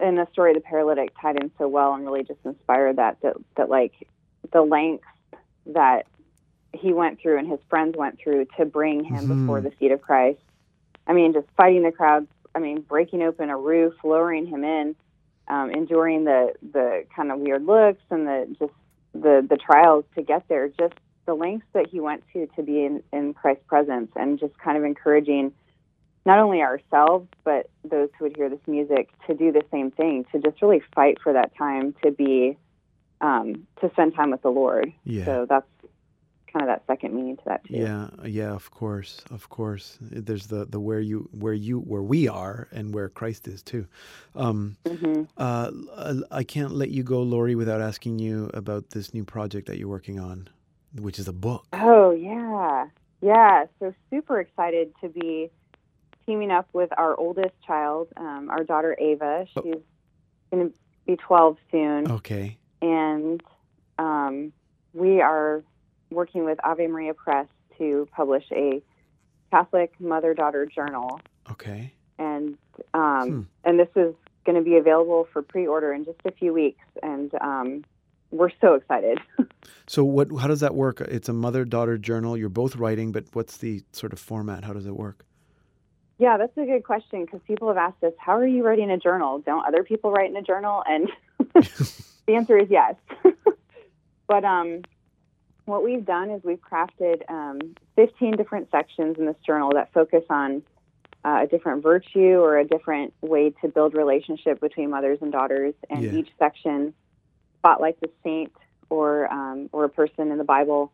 [0.00, 3.18] and the story of the paralytic tied in so well and really just inspired that,
[3.22, 3.92] that, that like
[4.52, 5.04] the lengths
[5.66, 6.06] that
[6.72, 9.28] he went through and his friends went through to bring him Mhm.
[9.40, 10.40] before the feet of Christ.
[11.06, 12.26] I mean, just fighting the crowds.
[12.54, 14.94] I mean, breaking open a roof, lowering him in,
[15.48, 18.72] um, enduring the the kind of weird looks and the just
[19.12, 20.68] the the trials to get there.
[20.68, 20.94] Just
[21.26, 24.76] the lengths that he went to to be in, in Christ's presence, and just kind
[24.76, 25.52] of encouraging
[26.26, 30.24] not only ourselves but those who would hear this music to do the same thing
[30.32, 32.56] to just really fight for that time to be
[33.20, 35.24] um, to spend time with the lord Yeah.
[35.26, 35.66] so that's
[36.54, 39.98] kind of that second meaning to that too Yeah, yeah, of course, of course.
[40.00, 43.86] There's the the where you where you where we are and where Christ is too.
[44.36, 45.70] Um, hmm uh,
[46.30, 49.88] I can't let you go, Lori, without asking you about this new project that you're
[49.98, 50.48] working on,
[51.00, 51.66] which is a book.
[51.72, 52.86] oh yeah
[53.22, 55.50] yeah so super excited to be
[56.26, 59.62] teaming up with our oldest child um, our daughter ava Oh.
[59.62, 59.82] she's
[60.52, 60.74] going to
[61.06, 62.58] be 12 soon Okay.
[62.82, 63.42] and
[63.98, 64.52] um,
[64.92, 65.62] we are
[66.10, 67.46] working with Ave Maria Press
[67.78, 68.82] to publish a
[69.50, 71.92] Catholic mother-daughter journal, Okay.
[72.18, 72.56] and
[72.92, 73.40] um, Hmm.
[73.64, 77.32] and this is going to be available for pre-order in just a few weeks, and
[77.40, 77.84] um,
[78.30, 79.18] we're so excited.
[79.86, 80.28] So what?
[80.40, 81.00] How does that work?
[81.02, 82.36] It's a mother-daughter journal.
[82.36, 84.64] You're both writing, but what's the sort of format?
[84.64, 85.24] How does it work?
[86.18, 88.98] yeah, that's a good question because people have asked us, "How are you writing a
[88.98, 89.40] journal?
[89.40, 91.10] Don't other people write in a journal?" And
[92.26, 92.94] the answer is yes.
[94.26, 94.82] but um,
[95.66, 97.58] what we've done is we've crafted um,
[97.96, 100.62] 15 different sections in this journal that focus on
[101.24, 105.74] uh, a different virtue or a different way to build relationship between mothers and daughters,
[105.88, 106.12] and Yeah.
[106.12, 106.92] each section
[107.58, 108.52] spotlights a saint
[108.90, 110.92] or um, or a person in the Bible,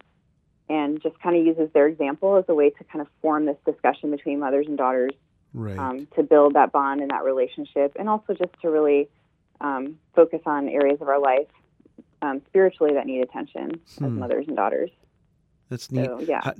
[0.68, 3.56] and just kind of uses their example as a way to kind of form this
[3.66, 5.12] discussion between mothers and daughters
[5.52, 5.76] Right.
[5.76, 9.08] um, to build that bond and that relationship, and also just to really
[9.60, 11.48] um, focus on areas of our life
[12.22, 14.18] um, spiritually that need attention as Hmm.
[14.18, 14.90] mothers and daughters.
[15.68, 16.06] That's neat.
[16.06, 16.52] So yeah, How,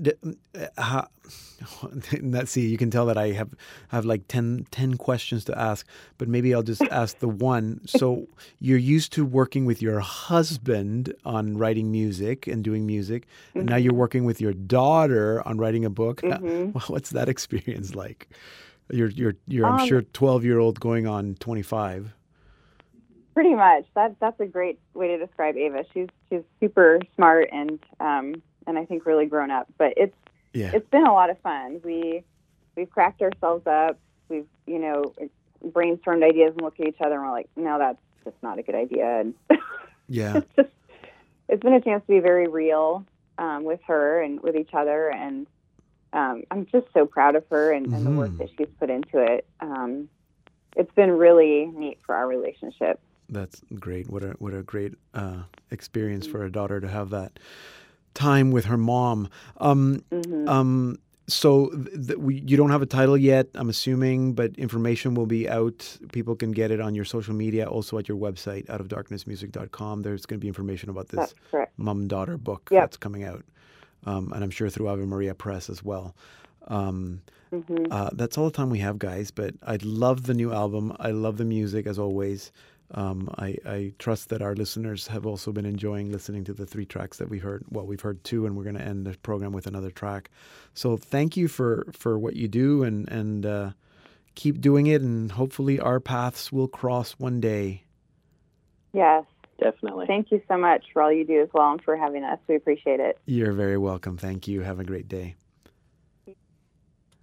[0.54, 1.08] uh, how,
[2.22, 3.50] that see, you can tell that I have
[3.88, 5.84] have like 10, 10 questions to ask,
[6.16, 7.80] but maybe I'll just ask the one.
[7.86, 8.28] So
[8.60, 13.76] you're used to working with your husband on writing music and doing music, and now
[13.76, 16.22] you're working with your daughter on writing a book.
[16.22, 16.88] Uh, Mhm.
[16.88, 18.28] What's that experience like?
[18.92, 22.14] You're you're you're I'm Um, sure twelve year old going on twenty five.
[23.34, 23.84] Pretty much.
[23.94, 25.84] That that's a great way to describe Ava.
[25.92, 29.66] She's she's super smart and um, and I think really grown up.
[29.78, 30.16] But it's
[30.52, 30.70] Yeah.
[30.74, 31.80] it's been a lot of fun.
[31.84, 32.22] We
[32.76, 33.98] we've cracked ourselves up.
[34.28, 35.12] We've you know
[35.64, 38.62] brainstormed ideas and looked at each other and we're like, no, that's just not a
[38.62, 39.20] good idea.
[39.20, 39.34] And
[40.08, 40.38] yeah.
[40.38, 40.68] it's just
[41.48, 43.04] it's been a chance to be very real
[43.38, 45.46] um, with her and with each other and
[46.12, 48.38] um, i'm just so proud of her and, and the work Mhm.
[48.38, 50.08] that she's put into it um,
[50.76, 53.00] it's been really neat for our relationship
[53.30, 54.10] That's great.
[54.10, 57.38] What a what a great uh, experience for a daughter to have that
[58.14, 59.30] time with her mom.
[59.58, 64.34] Um, hmm um, so th- th- we, you don't have a title yet, I'm assuming,
[64.34, 65.98] but information will be out.
[66.12, 70.02] People can get it on your social media, also at your website, outofdarknessmusic.com.
[70.02, 71.34] There's going to be information about this
[71.78, 72.82] mom daughter book Yep.
[72.82, 73.44] that's coming out.
[74.06, 76.16] um, and I'm sure through Ave Maria Press as well.
[76.68, 77.22] Um,
[77.52, 77.88] Mhm.
[77.90, 79.30] uh, that's all the time we have, guys.
[79.32, 80.96] But I love the new album.
[81.00, 82.52] I love the music as always.
[82.92, 86.86] Um, I, I trust that our listeners have also been enjoying listening to the three
[86.86, 87.64] tracks that we've heard.
[87.70, 90.30] Well, we've heard two, and we're going to end the program with another track.
[90.74, 93.70] So thank you for for what you do, and and uh,
[94.34, 95.02] keep doing it.
[95.02, 97.84] And hopefully, our paths will cross one day.
[98.92, 99.24] Yes.
[99.60, 100.06] Definitely.
[100.06, 102.38] Thank you so much for all you do as well and for having us.
[102.48, 103.18] We appreciate it.
[103.26, 104.16] You're very welcome.
[104.16, 104.62] Thank you.
[104.62, 105.36] Have a great day.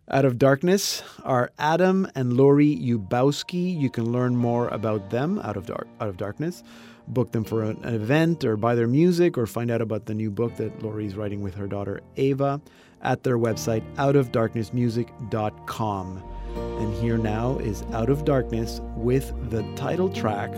[0.10, 3.78] Out of Darkness are Adam and Lori Ubowski.
[3.78, 6.64] You can learn more about them out of dark, out of darkness.
[7.10, 10.14] Book them for an, an event or buy their music or find out about the
[10.14, 12.62] new book that Lori's writing with her daughter Ava
[13.02, 16.24] at their website outofdarknessmusic.com.
[16.56, 20.54] And here now is Out of Darkness with the title track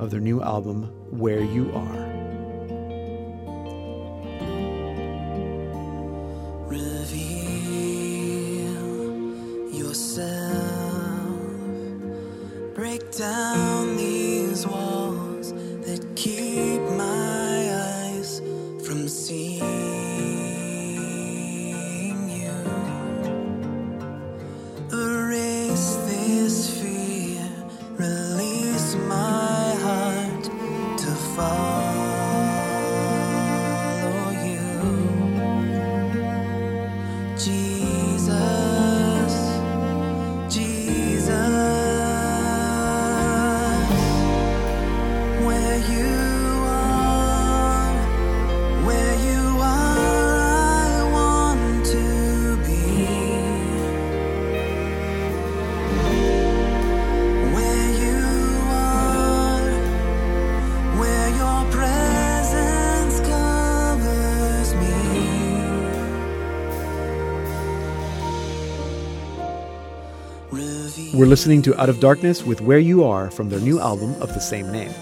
[0.00, 2.11] of their new album Where You Are.
[71.32, 74.38] Listening to Out of Darkness with Where You Are from their new album of the
[74.38, 74.92] same name.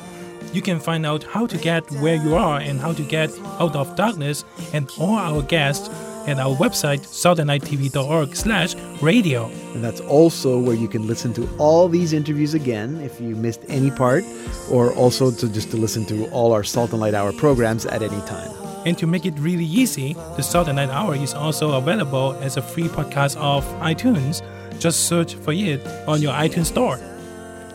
[0.53, 3.75] You can find out how to get where you are and how to get out
[3.75, 5.89] of darkness and all our guests
[6.29, 9.47] at our website saltandlightTV.org slash radio.
[9.75, 13.63] And that's also where you can listen to all these interviews again if you missed
[13.67, 14.23] any part,
[14.71, 18.05] or also to just to listen to all our Salt and Light Hour programs at
[18.05, 18.53] any time.
[18.87, 22.57] And to make it really easy, the Salt and Light Hour is also available as
[22.57, 24.43] a free podcast of iTunes.
[24.81, 26.99] Just search for it on your iTunes store.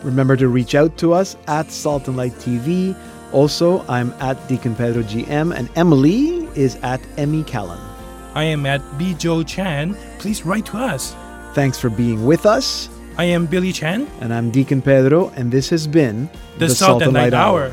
[0.02, 2.96] Remember to reach out to us at Salt and Light TV.
[3.32, 7.78] Also, I'm at Deacon Pedro GM, and Emily is at Emmy Callan.
[8.34, 9.14] I am at B.
[9.14, 9.96] Joe Chan.
[10.18, 11.14] Please write to us.
[11.54, 12.88] Thanks for being with us.
[13.16, 16.28] I am Billy Chan, And I'm Deacon Pedro, and this has been
[16.58, 17.72] the, Salt and Light Hour.